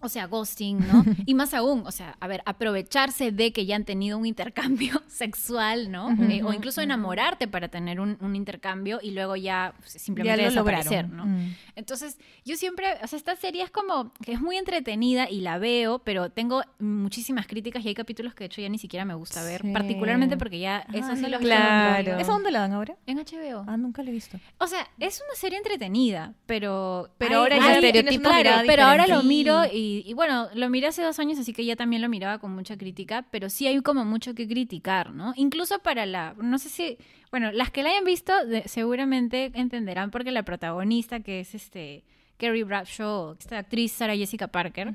[0.00, 1.04] O sea, ghosting, ¿no?
[1.26, 5.02] y más aún, o sea, a ver, aprovecharse de que ya han tenido un intercambio
[5.08, 6.10] sexual, ¿no?
[6.30, 10.48] Eh, o incluso enamorarte para tener un, un intercambio y luego ya pues, simplemente ya
[10.50, 11.08] lo desaparecer.
[11.08, 11.26] ¿no?
[11.26, 11.54] Mm.
[11.74, 15.58] Entonces, yo siempre, o sea, esta serie es como que es muy entretenida y la
[15.58, 19.14] veo, pero tengo muchísimas críticas y hay capítulos que de hecho ya ni siquiera me
[19.14, 19.72] gusta ver, Sí.
[19.72, 22.18] particularmente porque ya eso Ah, sí los lo- Claro.
[22.18, 22.96] ¿Esa dónde la dan ahora?
[23.06, 23.64] en HBO.
[23.66, 24.38] Ah, nunca la he visto.
[24.58, 27.10] O sea, es una serie entretenida, pero...
[27.18, 30.88] Pero hay- ahora ya hay- mirada pero ahora lo miro y, y bueno, lo miré
[30.88, 33.80] hace dos años, así que ya también lo miraba con mucha crítica, pero sí hay
[33.80, 35.32] como mucho que criticar, ¿no?
[35.36, 36.34] Incluso para la...
[36.40, 36.98] No sé si...
[37.30, 42.04] Bueno, las que la hayan visto de- seguramente entenderán porque la protagonista, que es este...
[42.40, 44.94] Carrie Bradshaw, esta actriz Sarah Jessica Parker,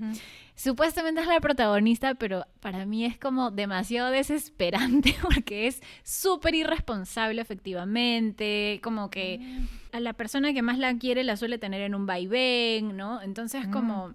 [0.56, 7.42] supuestamente es la protagonista, pero para mí es como demasiado desesperante porque es súper irresponsable
[7.42, 9.42] efectivamente, como que
[9.92, 13.22] a la persona que más la quiere la suele tener en un vaivén, ¿no?
[13.22, 14.14] Entonces como...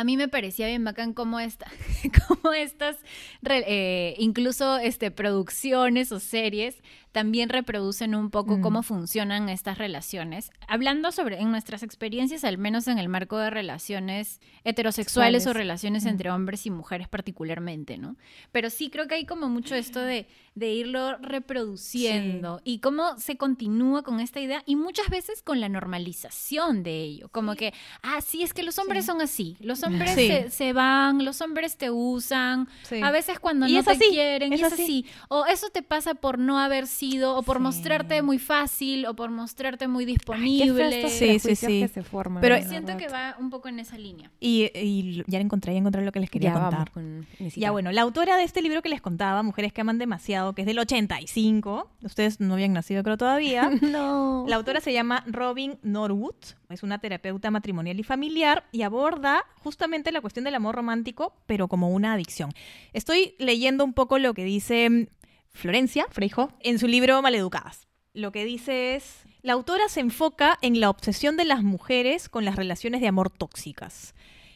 [0.00, 1.70] A mí me parecía bien bacán cómo, esta,
[2.26, 2.96] cómo estas,
[3.44, 6.82] eh, incluso este, producciones o series,
[7.12, 8.60] también reproducen un poco Mm.
[8.62, 10.50] cómo funcionan estas relaciones.
[10.68, 15.56] Hablando sobre en nuestras experiencias, al menos en el marco de relaciones heterosexuales o Sexuales.
[15.58, 16.08] relaciones Mm.
[16.08, 18.16] entre hombres y mujeres particularmente, ¿no?
[18.52, 23.36] Pero sí creo que hay como mucho esto de, de irlo reproduciendo y cómo se
[23.36, 28.20] continúa con esta idea y muchas veces con la normalización de ello, como que, ah,
[28.20, 30.28] sí, es que los hombres son así, los hombres Sí.
[30.28, 33.00] se, se van, los hombres te usan, Sí.
[33.02, 34.82] a veces cuando no te así, quieren, es y es así.
[34.82, 35.06] así.
[35.28, 37.62] O eso te pasa por no haber sido, o por Sí.
[37.62, 41.08] mostrarte muy fácil, o por mostrarte muy disponible.
[41.08, 41.80] Sí, sí, sí.
[41.80, 42.40] que se forman.
[42.40, 42.98] Pero la Siento verdad.
[43.06, 44.30] que va un poco en esa línea.
[44.40, 46.90] Y, y ya encontré, ya encontré lo que les quería Ya contar.
[46.90, 47.26] con.
[47.56, 50.62] Ya bueno, la autora de este libro que les contaba, Mujeres que aman demasiado, que
[50.62, 53.70] es del 85, ustedes no habían nacido creo todavía.
[53.82, 54.44] no.
[54.48, 56.34] La autora se llama Robin Norwood,
[56.68, 61.68] es una terapeuta matrimonial y familiar y aborda justamente la cuestión del amor romántico, pero
[61.68, 62.52] como una adicción.
[62.92, 65.08] Estoy leyendo un poco lo que dice
[65.52, 67.86] Florencia Freijo en su libro Maleducadas.
[68.12, 72.44] Lo que dice es, la autora se enfoca en la obsesión de las mujeres con
[72.44, 74.14] las relaciones de amor tóxicas.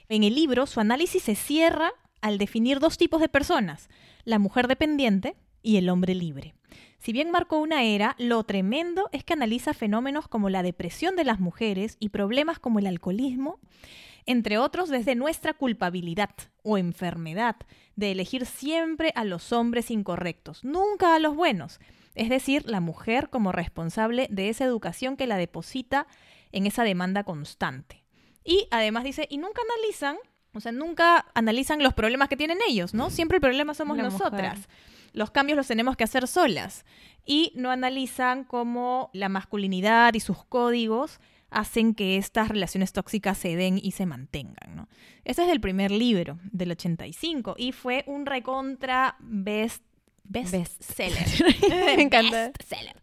[0.08, 3.88] En el libro, su análisis se cierra al definir dos tipos de personas,
[4.24, 6.54] la mujer dependiente y el hombre libre.
[6.98, 11.24] Si bien marcó una era, lo tremendo es que analiza fenómenos como la depresión de
[11.24, 13.60] las mujeres y problemas como el alcoholismo,
[14.26, 16.30] entre otros desde nuestra culpabilidad
[16.62, 17.56] o enfermedad
[17.96, 21.80] de elegir siempre a los hombres incorrectos, nunca a los buenos.
[22.14, 26.06] Es decir, la mujer como responsable de esa educación que la deposita
[26.52, 28.04] en esa demanda constante.
[28.44, 30.16] Y además dice, y nunca analizan,
[30.52, 33.10] o sea, nunca analizan los problemas que tienen ellos, ¿no?
[33.10, 34.58] Siempre el problema somos La nosotras.
[34.58, 34.68] mujer.
[35.12, 36.84] Los cambios los tenemos que hacer solas.
[37.24, 41.20] Y no analizan cómo la masculinidad y sus códigos
[41.54, 44.88] hacen que estas relaciones tóxicas se den y se mantengan, ¿no?
[45.24, 49.82] Este es del primer libro, del 85, y fue un recontra best,
[50.24, 50.82] best, Best.
[50.94, 51.26] seller.
[51.70, 52.52] Me encanta.
[52.58, 52.96] Bestseller.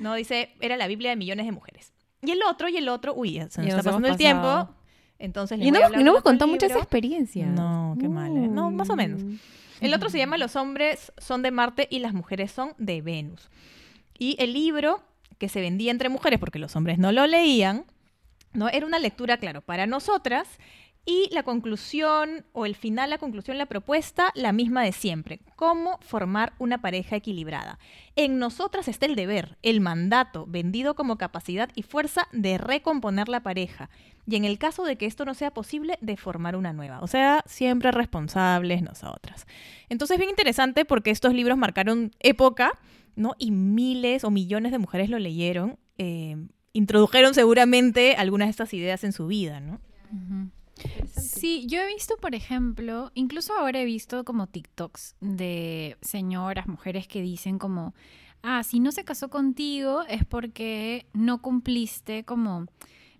[0.00, 1.92] No, dice, era la Biblia de millones de mujeres.
[2.22, 4.68] Y el otro, y el otro, uy, se nos está pasando el tiempo.
[5.18, 7.48] Entonces les Y no, voy a y no hemos contado muchas experiencias.
[7.48, 8.48] No, qué mal, ¿eh?
[8.48, 9.22] No, más o menos.
[9.22, 9.36] Mm.
[9.80, 13.50] El otro se llama Los hombres son de Marte y las mujeres son de Venus.
[14.18, 15.02] Y el libro
[15.42, 17.84] que se vendía entre mujeres porque los hombres no lo leían,
[18.52, 18.68] ¿no?
[18.68, 20.46] Era una lectura, claro, para nosotras.
[21.04, 25.40] Y la conclusión, o el final, la conclusión, la propuesta, la misma de siempre.
[25.56, 27.80] Cómo formar una pareja equilibrada.
[28.14, 33.42] En nosotras está el deber, el mandato, vendido como capacidad y fuerza de recomponer la
[33.42, 33.90] pareja.
[34.28, 37.00] Y en el caso de que esto no sea posible, de formar una nueva.
[37.00, 39.48] O sea, siempre responsables nosotras.
[39.88, 42.78] Entonces, bien interesante porque estos libros marcaron época,
[43.16, 43.34] ¿no?
[43.38, 45.78] Y miles o millones de mujeres lo leyeron.
[45.98, 46.36] eh,
[46.72, 49.80] introdujeron seguramente algunas de estas ideas en su vida, ¿no?
[51.16, 57.06] Sí, yo he visto, por ejemplo, incluso ahora he visto como TikToks de señoras, mujeres
[57.06, 57.94] que dicen como,
[58.42, 62.66] ah, si no se casó contigo es porque no cumpliste como,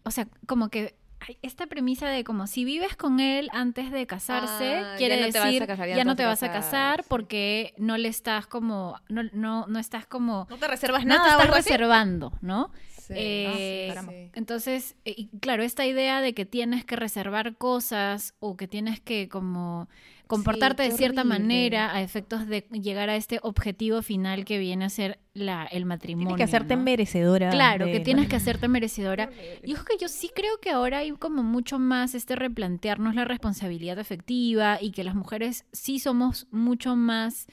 [0.05, 0.97] o sea, como que
[1.43, 5.33] esta premisa de como si vives con él antes de casarse, Ah, quiere ya no
[5.33, 7.97] te vas a decir casar, ya ya no te te vas a casar porque no
[7.97, 11.39] le estás como, no, no, no estás como, No te reservas no te nada.
[11.39, 11.69] o estás así?
[11.71, 12.71] reservando, ¿no?
[12.99, 13.15] Sí.
[13.17, 14.31] Eh, Ah, sí, sí.
[14.35, 19.01] Entonces, eh, y claro, esta idea de que tienes que reservar cosas o que tienes
[19.01, 19.89] que como
[20.33, 21.39] comportarte de cierta horrible.
[21.39, 25.85] manera a efectos de llegar a este objetivo final que viene a ser la, el
[25.85, 26.29] matrimonio.
[26.29, 26.83] Tienes que hacerte ¿no?
[26.83, 27.51] merecedora.
[27.51, 29.31] Claro, que tienes que hacerte merecedora.
[29.63, 33.27] Y es que yo sí creo que ahora hay como mucho más este replantearnos la
[33.27, 37.47] responsabilidad afectiva y que las mujeres sí somos mucho más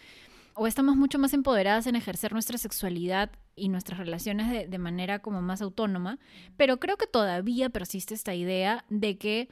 [0.56, 5.20] o estamos mucho más empoderadas en ejercer nuestra sexualidad y nuestras relaciones de, de manera
[5.20, 6.20] como más autónoma,
[6.58, 9.50] pero creo que todavía persiste esta idea de que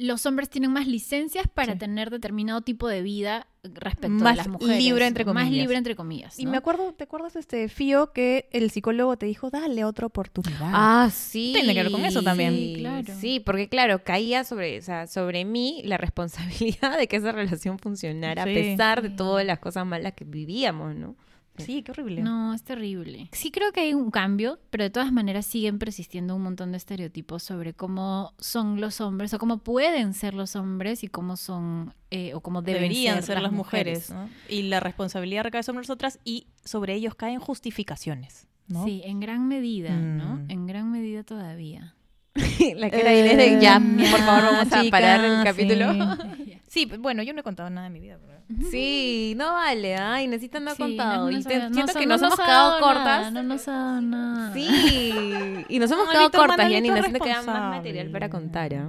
[0.00, 1.78] los hombres tienen más licencias para Sí.
[1.78, 4.78] tener determinado tipo de vida respecto Más a las mujeres.
[4.82, 5.52] libre, entre Más comillas.
[5.62, 6.38] libre, entre comillas.
[6.38, 10.70] Y me acuerdo, ¿te acuerdas, este Fío, que el psicólogo te dijo, dale otra oportunidad?
[10.72, 11.50] Ah, sí.
[11.54, 12.54] Tiene que ver con eso también.
[12.54, 13.14] Sí, claro.
[13.20, 17.78] Sí, porque claro, caía sobre, o sea, sobre mí la responsabilidad de que esa relación
[17.78, 18.50] funcionara Sí.
[18.50, 21.16] a pesar de todas las cosas malas que vivíamos, ¿no?
[21.64, 22.20] Sí, qué horrible.
[22.22, 23.28] No, es terrible.
[23.32, 26.78] Sí creo que hay un cambio, pero de todas maneras siguen persistiendo un montón de
[26.78, 31.94] estereotipos sobre cómo son los hombres o cómo pueden ser los hombres y cómo son
[32.10, 34.10] eh, o cómo deben Deberían ser, las mujeres.
[34.10, 34.30] mujeres.
[34.48, 34.54] ¿no?
[34.54, 38.46] Y la responsabilidad recae sobre nosotras y sobre ellos caen justificaciones.
[38.68, 38.84] ¿no?
[38.84, 40.36] Sí, en gran medida, ¿no?
[40.36, 40.50] Mm.
[40.50, 41.94] En gran medida todavía.
[42.76, 45.44] la cara de Inés de ya, Eh, por favor, vamos a chica, parar el sí.
[45.44, 45.86] capítulo.
[46.68, 48.18] Sí, bueno, yo no he contado nada de mi vida.
[48.20, 48.35] pero-
[48.70, 51.30] Sí, no vale, ay, necesitan no Sí, contado.
[51.30, 53.04] no te- siento que no nos hemos quedado dado cortas.
[53.04, 54.52] nada, no nos ha dado nada.
[54.54, 58.74] Sí, y nos hemos quedado cortas, Yanina, siento que queda más material para contar.
[58.74, 58.88] ¿ah?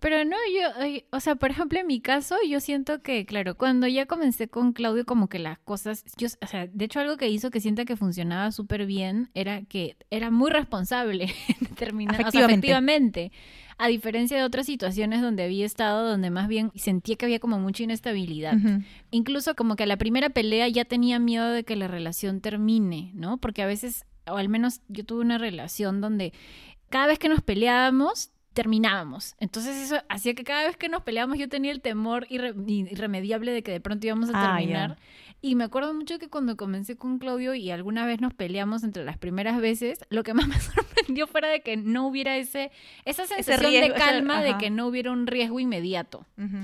[0.00, 3.86] Pero no, yo, o sea, por ejemplo, en mi caso, yo siento que, claro, cuando
[3.86, 7.28] ya comencé con Claudio, como que las cosas, yo, o sea, de hecho algo que
[7.28, 12.30] hizo que sienta que funcionaba súper bien era que era muy responsable en determinar, o
[12.30, 13.32] sea, efectivamente.
[13.80, 17.60] A diferencia de otras situaciones donde había estado, donde más bien sentía que había como
[17.60, 18.54] mucha inestabilidad.
[19.12, 23.12] Incluso como que a la primera pelea ya tenía miedo de que la relación termine,
[23.14, 23.38] ¿no?
[23.38, 26.32] Porque a veces, o al menos yo tuve una relación donde
[26.88, 28.32] cada vez que nos peleábamos,
[28.62, 29.36] terminábamos.
[29.38, 32.54] Entonces eso hacía que cada vez que nos peleábamos yo tenía el temor irre-
[32.90, 34.96] irremediable de que de pronto íbamos a Ah, terminar.
[35.40, 39.04] Y me acuerdo mucho que cuando comencé con Claudio y alguna vez nos peleamos entre
[39.04, 42.72] las primeras veces, lo que más me sorprendió fuera de que no hubiera ese,
[43.04, 46.26] esa sensación riesgo, de ese- calma de que no hubiera un riesgo inmediato.
[46.36, 46.56] Ujú.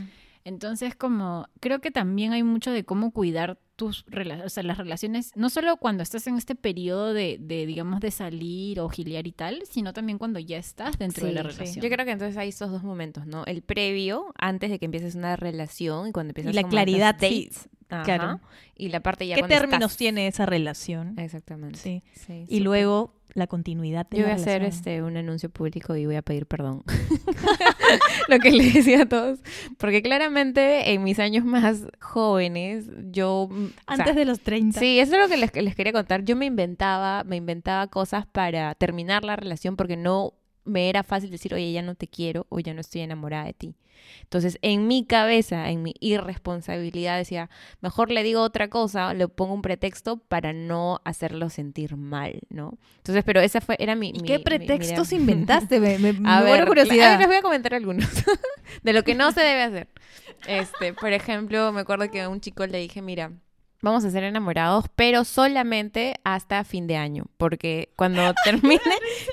[0.45, 4.79] Entonces, como creo que también hay mucho de cómo cuidar tus relaciones, o sea, las
[4.79, 9.27] relaciones, no solo cuando estás en este periodo de, de, digamos, de salir o giliar
[9.27, 11.49] y tal, sino también cuando ya estás dentro de la sí.
[11.49, 11.83] relación.
[11.83, 13.45] Yo creo que entonces hay estos dos momentos, ¿no?
[13.47, 17.69] El previo, antes de que empieces una relación y cuando empiezas la como claridad, dates.
[17.97, 18.05] Ajá.
[18.05, 18.41] claro.
[18.77, 21.19] Y la parte ya ¿Qué cuando términos estás- tiene esa relación?
[21.19, 21.79] Exactamente.
[21.79, 22.03] Sí.
[22.13, 24.79] Sí, Y luego la continuidad de Yo la voy a hacer relación.
[24.79, 26.83] este un anuncio público y voy a pedir perdón.
[28.29, 29.41] Lo que le decía a todos.
[29.79, 33.43] Porque claramente en mis años más jóvenes, yo.
[33.45, 34.79] o sea, Antes de los 30.
[34.81, 36.25] Sí, eso es lo que les, que les quería contar.
[36.25, 40.35] Yo me inventaba, me inventaba cosas para terminar la relación porque no
[40.65, 43.53] me era fácil decir, oye, ya no te quiero o ya no estoy enamorada de
[43.55, 43.75] ti.
[44.23, 47.49] Entonces, en mi cabeza, en mi irresponsabilidad, decía,
[47.81, 52.77] mejor le digo otra cosa, le pongo un pretexto para no hacerlo sentir mal, ¿no?
[52.99, 54.11] Entonces, pero esa fue, era mi...
[54.11, 55.81] ¿Y mi- qué pretextos mi- inventaste?
[55.81, 57.07] Me, me, a ver, curiosidad.
[57.07, 58.09] a ver, les voy a comentar algunos
[58.83, 59.89] de lo que no se debe hacer.
[60.47, 63.33] Este, por ejemplo, me acuerdo que a un chico le dije, mira,
[63.85, 68.81] vamos a ser enamorados, pero solamente hasta fin de año, porque cuando termine,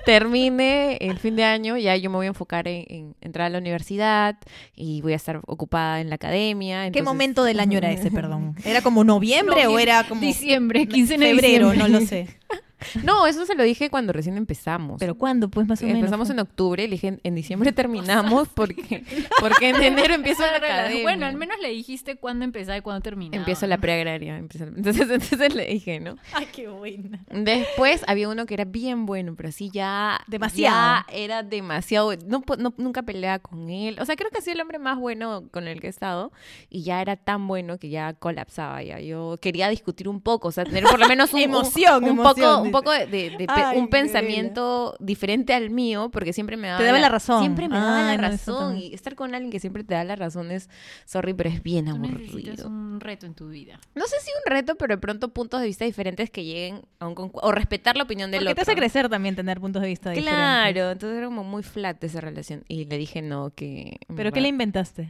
[0.05, 3.49] termine el fin de año, ya yo me voy a enfocar en, en entrar a
[3.49, 4.37] la universidad
[4.75, 6.91] y voy a estar ocupada en la academia.
[6.91, 8.55] ¿Qué momento del año era ese, perdón?
[8.65, 11.71] ¿Era como noviembre o era como Diciembre, 15 de febrero?
[11.71, 11.77] diciembre.
[11.93, 12.27] No lo sé.
[13.03, 14.97] No, eso se lo dije cuando recién empezamos.
[14.99, 15.49] ¿Pero cuándo?
[15.49, 15.99] Pues más o menos.
[15.99, 19.03] Empezamos en octubre, le dije en diciembre terminamos porque,
[19.39, 21.03] porque en enero empiezo la academia.
[21.03, 23.37] Bueno, al menos le dijiste cuándo empezaba y cuándo terminaba.
[23.37, 24.37] Empiezo la preagraria.
[24.37, 26.15] empiezo- Entonces, entonces le dije, ¿no?
[26.33, 27.19] Ay, qué buena.
[27.29, 30.19] Después había uno que era bien bueno, pero sí ya...
[30.27, 30.75] Demasiado.
[30.75, 32.13] Ya era demasiado...
[32.27, 33.97] No, no- nunca peleaba con él.
[33.99, 36.31] O sea, creo que ha sido el hombre más bueno con el que he estado.
[36.69, 38.81] Y ya era tan bueno que ya colapsaba.
[38.83, 40.47] Ya yo quería discutir un poco.
[40.49, 41.39] O sea, tener por lo menos un...
[41.39, 45.53] un- Emoción, un, emoción, poco, un poco de, de- de pe- Ay, un pensamiento diferente
[45.53, 46.09] al mío.
[46.11, 46.79] Porque siempre me daba...
[46.79, 47.39] Te daba la razón.
[47.41, 48.77] Siempre me daba Ay, la razón.
[48.77, 50.69] Y estar con alguien que siempre te da la razón es...
[51.05, 52.67] Sorry, pero es bien aburrido.
[52.67, 53.79] un reto en tu vida.
[53.95, 57.07] No sé si un reto, pero de pronto puntos de vista diferentes que lleguen a
[57.07, 58.71] un o respetar la opinión del Porque te otro.
[58.71, 60.33] hace crecer también tener puntos de vista diferentes.
[60.33, 64.41] Claro, entonces era como muy flat esa relación y le dije no que ¿Pero qué
[64.41, 65.09] le inventaste?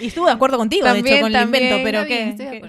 [0.00, 2.00] y estuvo de acuerdo contigo, de hecho, con el también, invento, pero.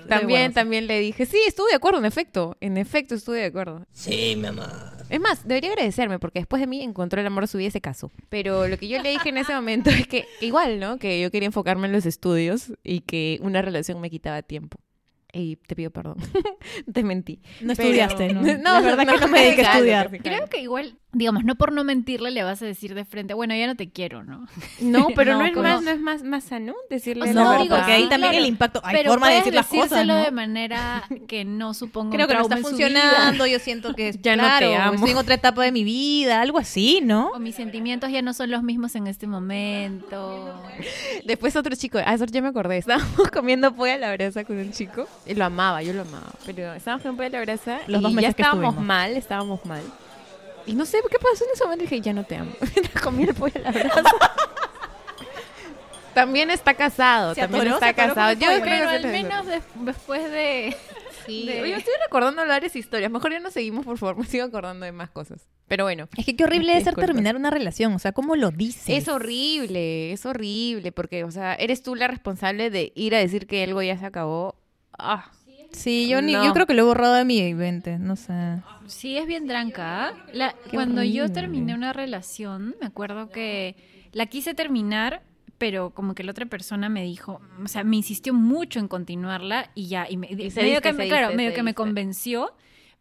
[0.07, 3.45] También, Bueno, también le dije, sí, estuve de acuerdo, en efecto, en efecto estuve de
[3.45, 3.85] acuerdo.
[4.01, 4.69] Sí, mi amor.
[5.09, 7.81] Es más, debería agradecerme porque después de mí encontró el amor su vida y se
[7.81, 8.11] casó.
[8.29, 10.97] Pero lo que yo le dije en ese momento es que igual, ¿no?
[10.97, 14.79] Que yo quería enfocarme en los estudios y que una relación me quitaba tiempo.
[15.33, 16.15] Y te pido perdón.
[16.93, 17.41] te mentí.
[17.61, 18.41] No Pero- estudiaste, ¿no?
[18.57, 20.17] No, La verdad no, que no me dediqué a estudiar.
[20.21, 23.53] Creo que igual, digamos, no por no mentirle le vas a decir de frente, bueno,
[23.55, 24.47] ya no te quiero, ¿no?
[24.79, 27.33] No, pero no, No, es como- más, no es más, más sano decirle O sea,
[27.33, 27.63] la No, verdad.
[27.63, 28.43] digo, porque ahí sí, también claro.
[28.45, 28.81] el impacto.
[28.83, 30.23] Hay Pero forma de decir las cosas, decírselo ¿no?
[30.23, 34.43] de manera que no suponga Creo que no está funcionando, yo siento que Ya no
[34.43, 34.93] claro, te amo.
[34.95, 37.29] estoy en otra etapa de mi vida, algo así, ¿no?
[37.29, 40.61] O mis sentimientos ya no son los mismos en este momento.
[41.25, 44.57] Después otro chico, ah, eso ya me acordé, estábamos comiendo pollo a la brasa con
[44.57, 47.79] un chico y lo amaba, yo lo amaba, pero estábamos comiendo pollo a la brasa
[47.87, 49.81] Los y dos meses ya que estábamos mal, estábamos mal.
[50.65, 52.51] Y no sé qué pasó en ese momento, dije, ya no te amo.
[53.03, 54.03] Comía el pollo a la brasa.
[56.13, 57.75] También está casado, ¿Se también atoró?
[57.75, 58.37] está casado.
[58.37, 60.75] ¿Cómo Yo creo Pero que al menos des- después de...
[61.25, 61.45] Sí.
[61.45, 63.09] de- Oye, estoy recordando varias historias.
[63.09, 64.17] Mejor ya no seguimos, por favor.
[64.17, 65.47] Me sigo acordando de más cosas.
[65.69, 66.09] Pero bueno.
[66.17, 68.89] Es que qué horrible es ser terminar una relación, o sea, ¿cómo lo dices?
[68.89, 73.47] Es horrible, es horrible, porque, o sea, eres tú la responsable de ir a decir
[73.47, 74.55] que algo ya se acabó.
[74.99, 75.31] Ah,
[75.71, 76.45] Sí, yo ni, No.
[76.45, 78.33] yo creo que lo he borrado de mi mente, no sé.
[78.87, 80.07] Sí, es bien tranca.
[80.09, 80.13] ¿ah?
[80.33, 83.75] La- cuando yo terminé una relación, me acuerdo que
[84.11, 85.21] la quise terminar,
[85.57, 89.69] pero como que la otra persona me dijo, o sea, me insistió mucho en continuarla
[89.75, 92.51] y ya, y, me, Y medio que me, claro, medio que me convenció.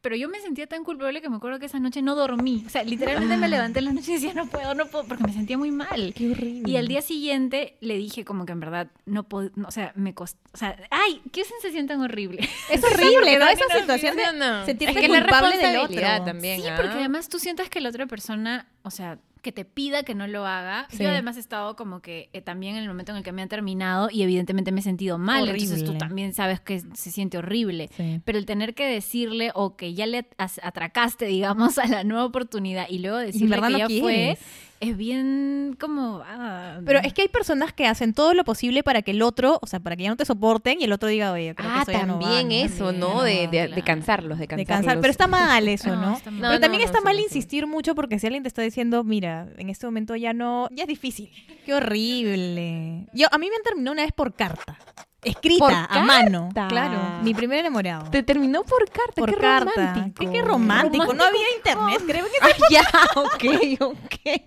[0.00, 2.64] Pero yo me sentía tan culpable que me acuerdo que esa noche no dormí.
[2.66, 5.24] O sea, literalmente me levanté en la noche y decía, no puedo, no puedo, porque
[5.24, 6.14] me sentía muy mal.
[6.14, 6.70] Qué horrible.
[6.70, 10.14] Y al día siguiente le dije como que en verdad no puedo, o sea, me
[10.14, 12.48] costó, o sea, ay, qué sensación tan horrible.
[12.70, 13.46] Es horrible, ¿no?
[13.48, 14.24] Esa situación de
[14.66, 16.24] sentirte es que la culpable del responsabilidad otro.
[16.24, 16.60] también.
[16.62, 16.76] Sí, ¿ah?
[16.76, 20.26] porque además tú sientas que la otra persona, o sea, que te pida que no
[20.26, 20.86] lo haga.
[20.90, 21.02] Sí.
[21.02, 23.42] Yo además he estado como que eh, también en el momento en el que me
[23.42, 25.48] han terminado y evidentemente me he sentido mal.
[25.48, 25.98] Entonces tú Horrible.
[25.98, 27.88] también sabes que se siente horrible.
[27.96, 28.20] Sí.
[28.24, 32.24] Pero el tener que decirle o que ya le as- atracaste, digamos, a la nueva
[32.24, 34.38] oportunidad y luego decirle verdad que no ya fue.
[34.80, 36.22] Es bien como...
[36.24, 39.58] ah, Pero es que hay personas que hacen todo lo posible para que el otro,
[39.62, 41.74] o sea, para que ya no te soporten y el otro diga, oye, creo que
[41.78, 42.54] Ah, eso ya no va, también ¿no?
[42.66, 43.22] eso, ¿no?
[43.22, 44.66] De, de, de cansarlos, de De cansarlos.
[44.86, 45.00] cansar.
[45.00, 46.16] Pero está mal eso, No, ¿no?
[46.16, 46.40] está mal.
[46.40, 49.48] No, Pero también no, está mal insistir mucho porque si alguien te está diciendo, mira,
[49.58, 51.30] en este momento ya no, ya es difícil.
[51.66, 53.06] Qué horrible.
[53.12, 54.78] Yo, a mí me han terminado una vez por carta.
[55.22, 56.48] Escrita, ¿Por a mano.
[56.68, 56.98] Claro.
[57.22, 58.10] Mi primer enamorado.
[58.10, 59.70] Te terminó por carta, por qué carta.
[59.94, 60.30] romántico.
[60.30, 61.12] ¿Qué, qué romántico.
[61.14, 62.82] No había internet, creo que Ah, ya,
[63.16, 64.42] ok, ok.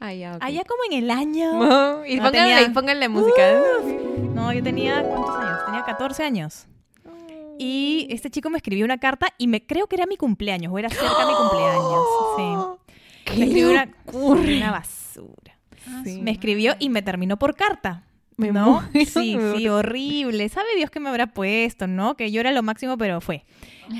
[0.00, 1.50] Ah, ya, allá como en el año.
[1.58, 3.42] Oh, y No, pónganle, tenía- pónganle música.
[4.34, 5.64] No, yo tenía, ¿cuántos años?
[5.66, 6.66] Tenía 14 años.
[7.58, 10.78] Y este chico me escribió una carta y me creo que era mi cumpleaños, o
[10.78, 12.04] era cerca de mi cumpleaños.
[12.36, 13.38] Sí.
[13.38, 15.58] Me escribió una, una basura.
[15.88, 16.20] Ah, Sí.
[16.22, 18.04] Me escribió y me terminó por carta.
[18.38, 18.82] Me ¿No?
[18.94, 20.48] muero, Sí, sí, horrible.
[20.48, 22.16] ¿Sabe Dios qué me habrá puesto, no?
[22.16, 23.44] Que yo era lo máximo, pero fue.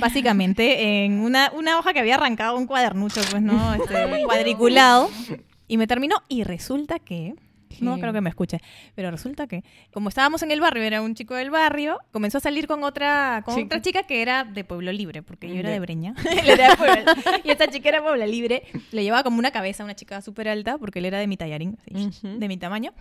[0.00, 3.74] Básicamente en una, una hoja que había arrancado un cuadernucho, pues, ¿no?
[3.74, 5.10] Este, cuadriculado.
[5.66, 6.22] Y me terminó.
[6.28, 7.34] Y resulta que.
[7.80, 8.60] No creo que me escuche.
[8.94, 9.62] Pero resulta que,
[9.92, 13.42] como estábamos en el barrio, era un chico del barrio, comenzó a salir con otra,
[13.44, 13.66] con Chica.
[13.66, 16.14] otra chica que era de Pueblo Libre, porque yo era de Breña.
[16.44, 17.12] Era de Pueblo-
[17.44, 18.62] y esta chica era Pueblo Libre.
[18.92, 21.78] Le llevaba como una cabeza, una chica súper alta, porque él era de mi tallarín,
[21.80, 22.38] así, Ujú.
[22.38, 22.92] de mi tamaño.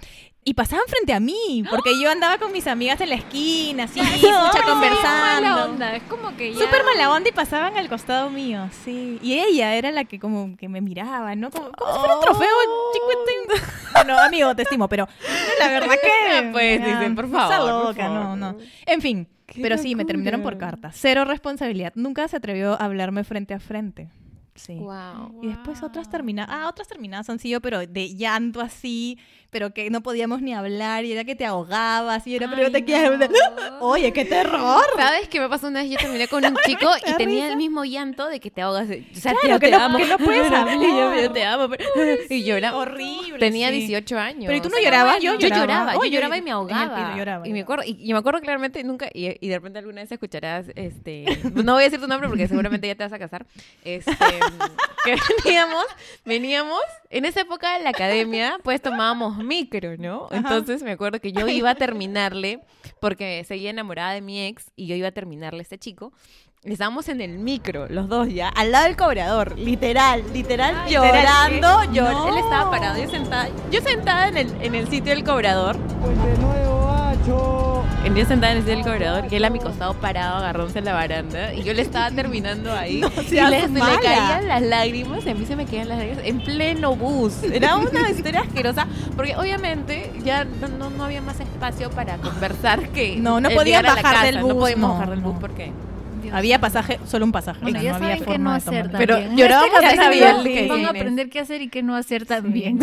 [0.44, 4.00] Y pasaban frente a mí, porque yo andaba con mis amigas en la esquina, así,
[4.00, 5.66] Ay, mucha mala conversando.
[5.66, 5.96] onda.
[5.96, 6.60] Es como que ya...
[6.60, 9.20] Súper mala onda y pasaban al costado mío, sí.
[9.22, 11.50] Y ella era la que como que me miraba, ¿no?
[11.52, 12.48] Como, como si fuera un trofeo
[12.94, 13.68] chiquitín.
[13.94, 15.08] Bueno, amigo, te estimo, pero
[15.60, 16.50] la verdad que...
[16.52, 18.38] Pues, ya, dice, por favor, loca, no, favor.
[18.38, 18.58] no.
[18.86, 19.28] En fin,
[19.62, 20.92] pero sí, me terminaron por carta.
[20.94, 21.94] Cero responsabilidad.
[21.96, 24.10] Nunca se atrevió a hablarme frente a frente.
[24.58, 24.74] Sí.
[24.76, 25.40] Wow.
[25.44, 29.18] Y después otras terminadas, ah, otras terminadas han sido, pero de llanto así,
[29.50, 32.72] pero que no podíamos ni hablar y era que te ahogabas y era, pero yo
[32.72, 33.18] te quiero.
[33.18, 33.26] no.
[33.80, 34.84] Oye, qué terror.
[34.98, 35.92] ¿Sabes qué me pasó una vez?
[35.92, 37.52] Yo terminé con un chico y tenía risa.
[37.52, 38.88] el mismo llanto de que te ahogas.
[38.90, 39.98] O sea, Claro, que te no- amo.
[40.00, 41.70] que no puedes Y yo, te amo.
[41.70, 41.86] pero-
[42.30, 42.52] Y.
[42.52, 43.40] Horrible.
[43.40, 43.78] Tenía sí.
[43.88, 44.44] 18 años.
[44.48, 45.22] Pero ¿y tú no O sea, llorabas?
[45.22, 45.62] Yo Yo lloraba.
[45.62, 47.16] lloraba, yo lloraba y me ahogaba.
[47.16, 50.02] lloraba, y me acuerdo, y, y me acuerdo claramente nunca, y, y de repente alguna
[50.02, 53.20] vez escucharás, este, no voy a decir tu nombre porque seguramente ya te vas a
[53.20, 53.46] casar,
[53.84, 54.14] este,
[55.06, 55.86] que veníamos,
[56.26, 60.26] veníamos, en esa época en la academia, pues tomábamos micro, ¿no?
[60.26, 60.38] Ajá.
[60.38, 62.60] Entonces me acuerdo que yo iba a terminarle,
[63.00, 66.12] porque seguía enamorada de mi ex, y yo iba a terminarle a este chico,
[66.64, 71.82] Estábamos en el micro, los dos ya, al lado del cobrador, literal, literal, Ay, llorando.
[71.84, 72.28] literal, yo- no.
[72.30, 75.78] Él estaba parado, yo sentada, yo sentada en el, en el sitio del cobrador.
[78.06, 80.80] En Yo sentada en el sitio del cobrador y él a mi costado parado, agarrándose
[80.80, 81.54] en la baranda.
[81.54, 83.02] Y yo le estaba terminando ahí.
[83.30, 86.24] y le, se le caían las lágrimas, y a mí se me caían las lágrimas
[86.26, 87.44] en pleno bus.
[87.44, 92.90] Era una historia asquerosa, porque obviamente ya no, no, no había más espacio para conversar
[92.90, 93.18] que.
[93.28, 94.26] No, no el podían llegar a la bajar casa.
[94.28, 95.30] del bus, No podíamos no, bajar del no.
[95.32, 95.72] bus porque.
[96.22, 96.34] Dios.
[96.34, 97.60] Había pasaje, solo un pasaje.
[97.62, 99.38] Bueno, o sea, ya no había saben qué no hacer Pero también.
[99.38, 100.74] llorábamos En a.
[100.74, 102.80] Van a aprender qué hacer y qué no hacer también.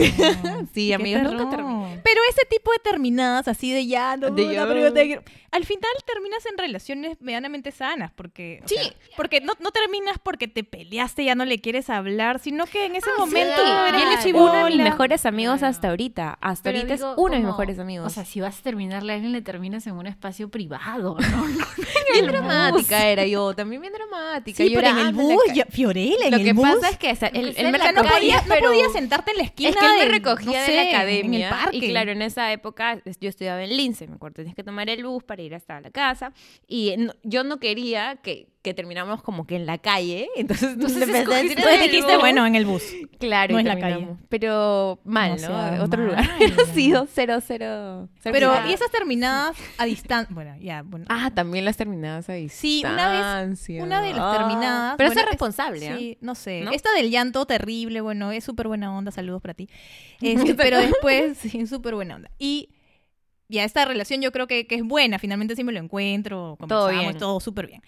[0.72, 1.56] Sí, Qué amigos, nunca.
[2.04, 4.66] Pero ese tipo de terminadas así de ya, no, De no, ya.
[4.66, 5.22] pero yo te quiero.
[5.50, 8.74] Al final terminas en relaciones medianamente sanas, porque o Sí.
[8.74, 12.86] sea, porque no, no terminas porque te peleaste, ya no le quieres hablar, sino que
[12.86, 14.28] en ese Ah, momento sí.
[14.28, 15.70] es uno de mis mejores amigos Claro.
[15.70, 16.38] hasta ahorita.
[16.40, 18.06] Hasta Pero ahorita digo, es uno de mis mejores amigos.
[18.06, 21.44] O sea, si vas a terminarle a alguien, le terminas en un espacio privado, ¿no?
[21.76, 24.56] bien el dramática era yo, también bien dramática.
[24.56, 26.68] Sí, pero en el bus, ca- yo- Fiorella, en Lo el que bus.
[26.68, 29.42] pasa es que él me sea en la no podías, no podías sentarte en la
[29.44, 29.70] esquina.
[29.70, 31.38] Es que él me recogía no de la academia.
[31.48, 31.73] En el parque.
[31.76, 34.36] Y claro, en esa época yo estudiaba en Lince, me acuerdo.
[34.36, 36.32] Tenías que tomar el bus para ir hasta la casa.
[36.66, 40.26] Y no- yo no quería que, que termináramos como que en la calle.
[40.36, 42.82] Entonces, Entonces a escogiste en dijiste, bueno, en el bus.
[43.20, 44.18] Claro, no es la terminamos.
[44.30, 46.22] Pero mal, No Otro lugar.
[46.24, 46.36] mala.
[46.38, 50.34] Hubiera sido cero, cero, Pero, y esas terminadas a distancia.
[50.34, 51.04] Bueno, ya, bueno.
[51.10, 52.48] Ah, también las terminadas ahí.
[52.48, 54.94] Sí, una vez- Una de las terminadas.
[54.96, 55.96] Pero bueno, es es- responsable, ¿ah?
[55.98, 56.62] Sí, no sé.
[56.62, 56.70] ¿No?
[56.72, 59.68] Esta del llanto terrible, bueno, es súper buena onda, saludos para ti.
[60.22, 62.30] Este, pero después, sí, súper buena onda.
[62.38, 62.70] Y
[63.48, 66.98] ya esta relación yo creo que, que es buena, finalmente sí me lo encuentro, conversamos,
[66.98, 67.18] bien.
[67.18, 67.82] todo súper bien.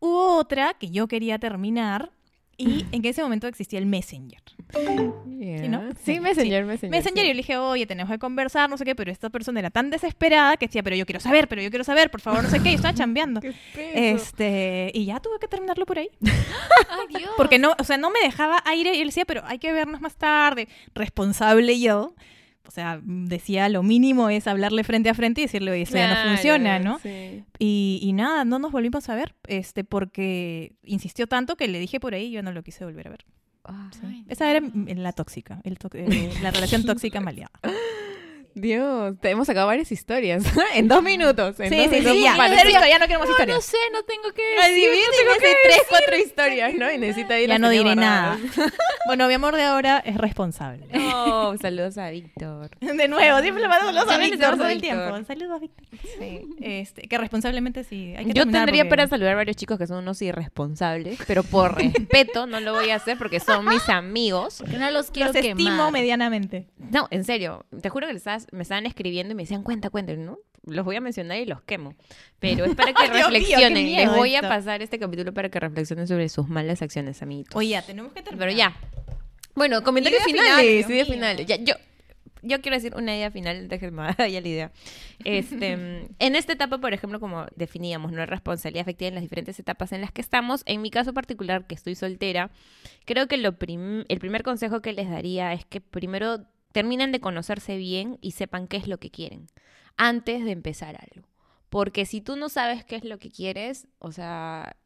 [0.00, 2.10] Hubo otra que yo quería terminar
[2.56, 4.42] y en ese momento existía el Messenger.
[5.38, 5.68] Yeah.
[5.68, 5.90] ¿no?
[5.92, 6.90] Sí, Sí, Messenger, Messenger.
[6.90, 9.58] Messenger, y yo le dije, oye, tenemos que conversar, no sé qué, pero esta persona
[9.58, 12.42] era tan desesperada que decía, pero yo quiero saber, pero yo quiero saber, por favor,
[12.42, 13.40] no sé qué, y estaba chambeando.
[13.76, 16.10] Este, y ya tuve que terminarlo por ahí.
[16.20, 17.30] Ay, Dios.
[17.36, 20.00] Porque no, o sea, no me dejaba aire y él decía, pero hay que vernos
[20.00, 20.68] más tarde.
[20.94, 22.14] Responsable yo.
[22.70, 26.14] O sea, decía lo mínimo es hablarle frente a frente y decirle, oye, ya no
[26.14, 27.00] Claro, funciona, ¿no?
[27.00, 27.42] sí.
[27.58, 31.98] Y, y nada, no nos volvimos a ver, este, porque insistió tanto que le dije
[31.98, 33.24] por ahí y yo no lo quise volver a ver.
[34.28, 37.50] Esa era la tóxica, el to- eh, la relación tóxica maleada.
[38.54, 40.44] Dios, te hemos sacado varias historias
[40.74, 41.58] en dos minutos.
[41.60, 42.12] en Sí, dos sí, minutos.
[42.12, 42.32] sí, ya.
[42.48, 43.64] Historia, ya no queremos No, no historias.
[43.64, 44.42] sé, no tengo que
[44.72, 46.90] divide, no tengo que tres, cuatro historias, ¿no?
[46.90, 48.38] Y necesita ir Ya las no tenía diré nada.
[49.06, 50.86] Bueno, mi amor de ahora es responsable.
[50.92, 52.70] No, saludos a Víctor.
[52.80, 55.24] De nuevo, siempre le mando saludos a Víctor todo a el tiempo.
[55.26, 55.86] Saludos a Víctor.
[56.18, 56.40] Sí.
[56.60, 58.14] Este, que responsablemente sí.
[58.16, 61.42] Hay que Yo tendría porque- para saludar a varios chicos que son unos irresponsables, pero
[61.42, 64.56] por respeto no lo voy a hacer porque son mis amigos.
[64.58, 66.66] Porque no los quiero Los estimo medianamente.
[66.90, 70.14] No, en serio, te juro que les me estaban escribiendo y me decían, cuenta, cuenta,
[70.14, 70.38] ¿no?
[70.64, 71.94] Los voy a mencionar y los quemo.
[72.38, 73.84] Pero es para que mío, reflexionen.
[73.84, 74.46] miedo les voy esto.
[74.46, 77.54] a pasar este capítulo para que reflexionen sobre sus malas acciones, amiguitos.
[77.56, 78.48] Oye, ya, tenemos que terminar.
[78.48, 78.76] Pero ya.
[79.54, 80.86] Bueno, comentarios finales.
[80.86, 81.14] Dios ideas mío.
[81.16, 81.46] finales.
[81.46, 81.74] Ya, yo,
[82.42, 84.72] yo quiero decir una idea final, déjenme vaya la idea.
[85.24, 85.72] Este,
[86.18, 90.00] en esta etapa, por ejemplo, como definíamos, no responsabilidad afectiva en las diferentes etapas en
[90.02, 92.50] las que estamos, en mi caso particular, que estoy soltera,
[93.06, 97.20] creo que lo prim- el primer consejo que les daría es que primero terminen de
[97.20, 99.48] conocerse bien y sepan qué es lo que quieren
[99.96, 101.28] antes de empezar algo.
[101.68, 104.76] Porque si tú no sabes qué es lo que quieres, o sea,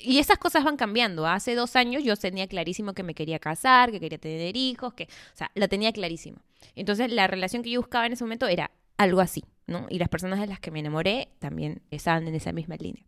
[0.00, 1.26] y esas cosas van cambiando.
[1.26, 5.04] Hace dos años yo tenía clarísimo que me quería casar, que quería tener hijos, que,
[5.04, 6.38] o sea, la tenía clarísimo.
[6.74, 9.86] Entonces la relación que yo buscaba en ese momento era algo así, ¿no?
[9.88, 13.04] Y las personas de las que me enamoré también estaban en esa misma línea.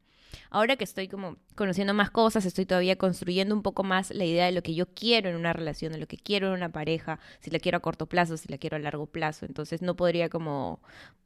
[0.51, 4.47] Ahora que estoy como conociendo más cosas, estoy todavía construyendo un poco más la idea
[4.47, 7.19] de lo que yo quiero en una relación, de lo que quiero en una pareja,
[7.41, 9.47] si la quiero a corto plazo, si la quiero a largo plazo.
[9.47, 10.81] Entonces no podría como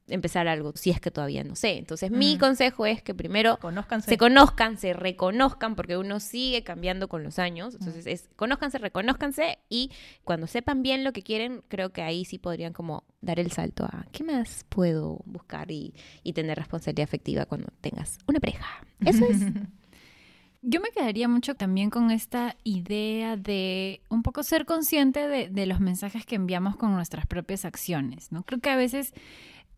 [0.09, 1.79] empezar algo si es que todavía no sé.
[1.79, 2.39] Entonces mi Ujú.
[2.41, 4.11] consejo es que primero Conózcanse.
[4.11, 7.75] se conozcan, se reconozcan, porque uno sigue cambiando con los años.
[7.75, 9.91] Entonces, es conózcanse, reconózcanse y
[10.25, 13.85] cuando sepan bien lo que quieren, creo que ahí sí podrían como dar el salto
[13.85, 18.67] a qué más puedo buscar y, y tener responsabilidad afectiva cuando tengas una pareja.
[19.05, 19.41] Eso es.
[20.61, 25.67] Yo me quedaría mucho también con esta idea de un poco ser consciente de, de
[25.67, 28.43] los mensajes que enviamos con nuestras propias acciones, ¿no?
[28.43, 29.13] Creo que a veces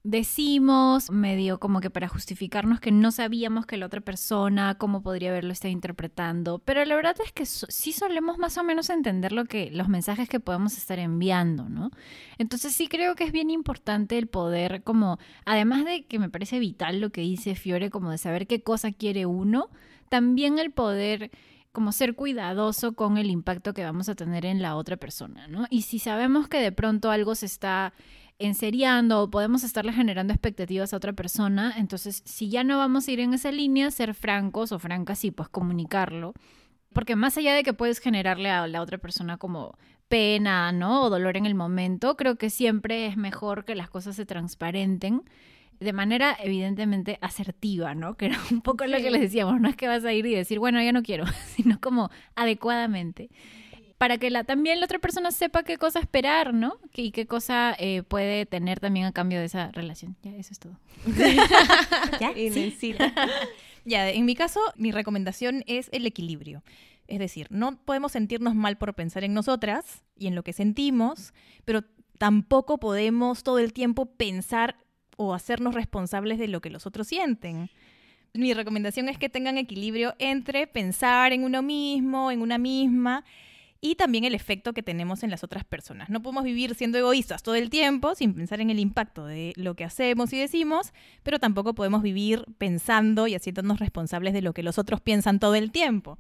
[0.03, 5.31] decimos medio como que para justificarnos que no sabíamos que la otra persona cómo podría
[5.31, 9.45] haberlo estado interpretando, pero la verdad es que sí solemos más o menos entender lo
[9.45, 11.91] que los mensajes que podemos estar enviando, ¿no?
[12.39, 16.59] Entonces sí creo que es bien importante el poder como además de que me parece
[16.59, 19.69] vital lo que dice Fiore como de saber qué cosa quiere uno,
[20.09, 21.31] también el poder
[21.73, 25.67] como ser cuidadoso con el impacto que vamos a tener en la otra persona, ¿no?
[25.71, 27.93] Y si sabemos que de pronto algo se está
[28.41, 33.13] enseriando o podemos estarle generando expectativas a otra persona, entonces si ya no vamos a
[33.13, 36.35] ir en esa línea, ser francos o francas y pues comunicarlo.
[36.93, 39.77] Porque más allá de que puedes generarle a la otra persona como
[40.09, 41.03] pena, ¿no?
[41.03, 45.23] O dolor en el momento, creo que siempre es mejor que las cosas se transparenten
[45.79, 48.17] de manera evidentemente asertiva, ¿no?
[48.17, 50.35] Que era un poco lo que les decíamos, no es que vas a ir y
[50.35, 51.25] decir, bueno, ya no quiero,
[51.57, 53.31] sino como adecuadamente.
[54.01, 56.79] Para que la, también la otra persona sepa qué cosa esperar, ¿no?
[56.91, 60.17] Que- Y qué cosa eh, puede tener también a cambio de esa relación.
[60.23, 60.79] Ya, eso es todo.
[62.19, 62.33] ¿Ya?
[62.35, 62.97] ¿Sí?
[63.85, 66.63] Ya, en mi caso, mi recomendación es el equilibrio.
[67.09, 71.35] Es decir, no podemos sentirnos mal por pensar en nosotras y en lo que sentimos,
[71.67, 71.83] pero
[72.17, 74.77] tampoco podemos todo el tiempo pensar
[75.19, 77.69] o hacernos responsables de lo que los otros sienten.
[78.33, 83.25] Mi recomendación es que tengan equilibrio entre pensar en uno mismo, en una misma,
[83.81, 86.11] y también el efecto que tenemos en las otras personas.
[86.11, 89.75] No podemos vivir siendo egoístas todo el tiempo sin pensar en el impacto de lo
[89.75, 94.63] que hacemos y decimos, pero tampoco podemos vivir pensando y haciéndonos responsables de lo que
[94.63, 96.19] los otros piensan todo el tiempo.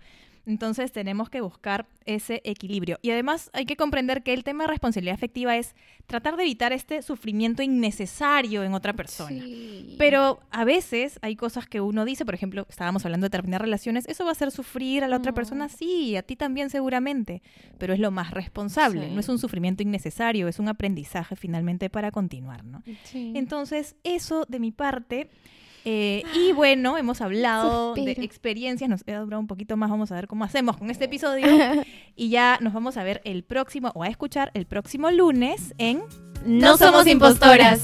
[0.50, 2.98] Entonces tenemos que buscar ese equilibrio.
[3.02, 5.76] Y además hay que comprender que el tema de responsabilidad afectiva es
[6.08, 9.30] tratar de evitar este sufrimiento innecesario en otra persona.
[9.30, 9.94] Sí.
[9.96, 14.08] Pero a veces hay cosas que uno dice, por ejemplo, estábamos hablando de terminar relaciones,
[14.08, 17.42] eso va a hacer sufrir a la otra persona, sí, a ti también seguramente,
[17.78, 19.14] pero es lo más responsable, Sí.
[19.14, 22.82] no es un sufrimiento innecesario, es un aprendizaje finalmente para continuar, ¿no?
[23.04, 23.32] Sí.
[23.36, 25.30] Entonces, eso de mi parte.
[25.84, 30.16] Eh, y bueno, hemos hablado de experiencias, nos ha durado un poquito más, vamos a
[30.16, 31.46] ver cómo hacemos con este episodio.
[32.16, 36.02] y ya nos vamos a ver el próximo, o a escuchar el próximo lunes en
[36.44, 37.82] No somos impostoras.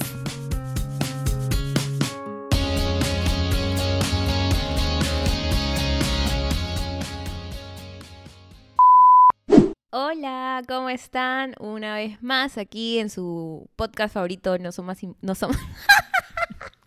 [9.99, 11.55] Hola, ¿cómo están?
[11.59, 14.99] Una vez más aquí en su podcast favorito, No Somos...
[15.23, 15.57] No Somos...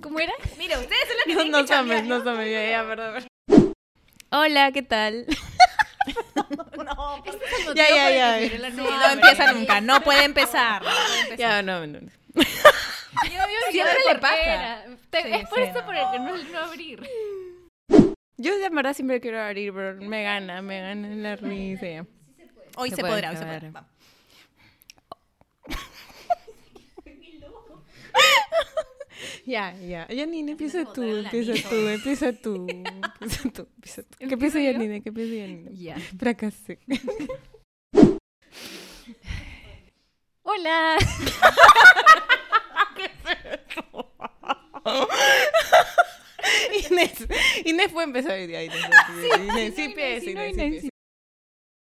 [0.01, 0.33] ¿Cómo era?
[0.57, 3.13] Mira, ustedes son No, no somos, no somos, ya, ya, perdón.
[3.47, 3.73] perdón.
[4.31, 5.25] Hola, ¿qué tal?
[6.79, 8.39] No, Este es el Ya, ya, ya.
[8.39, 10.81] que Fiorella Sí, no empieza nunca, no puede empezar.
[10.81, 11.37] no puede empezar.
[11.37, 11.99] Ya, no, no.
[11.99, 12.43] Yo,
[13.23, 13.39] yo
[13.71, 14.83] Siempre le por pasa.
[15.09, 15.63] Te- Sí, es por sí.
[15.65, 17.07] esto por el que no, no abrir.
[18.37, 22.05] Yo de verdad siempre quiero abrir, pero me gana, me gana la risa.
[22.77, 23.85] Hoy Se se, podrá, hoy se podrá.
[29.45, 30.07] Ya, ya.
[30.07, 32.67] Janine, empieza tú, empieza tú, empieza tú.
[32.69, 34.17] Empieza tú, empieza tú.
[34.17, 34.71] ¿Qué ¿Empiezo empieza yo?
[34.73, 35.01] Janine?
[35.01, 35.75] ¿Qué empieza Janine?
[35.75, 35.97] Ya.
[36.17, 36.79] Fracasé.
[40.43, 40.97] Hola.
[46.89, 47.27] Inés,
[47.65, 48.63] Inés puede empezar hoy día.
[48.63, 48.79] Inés,
[49.21, 50.23] sí, Inés, sí, Inés,
[50.57, 50.88] Inés,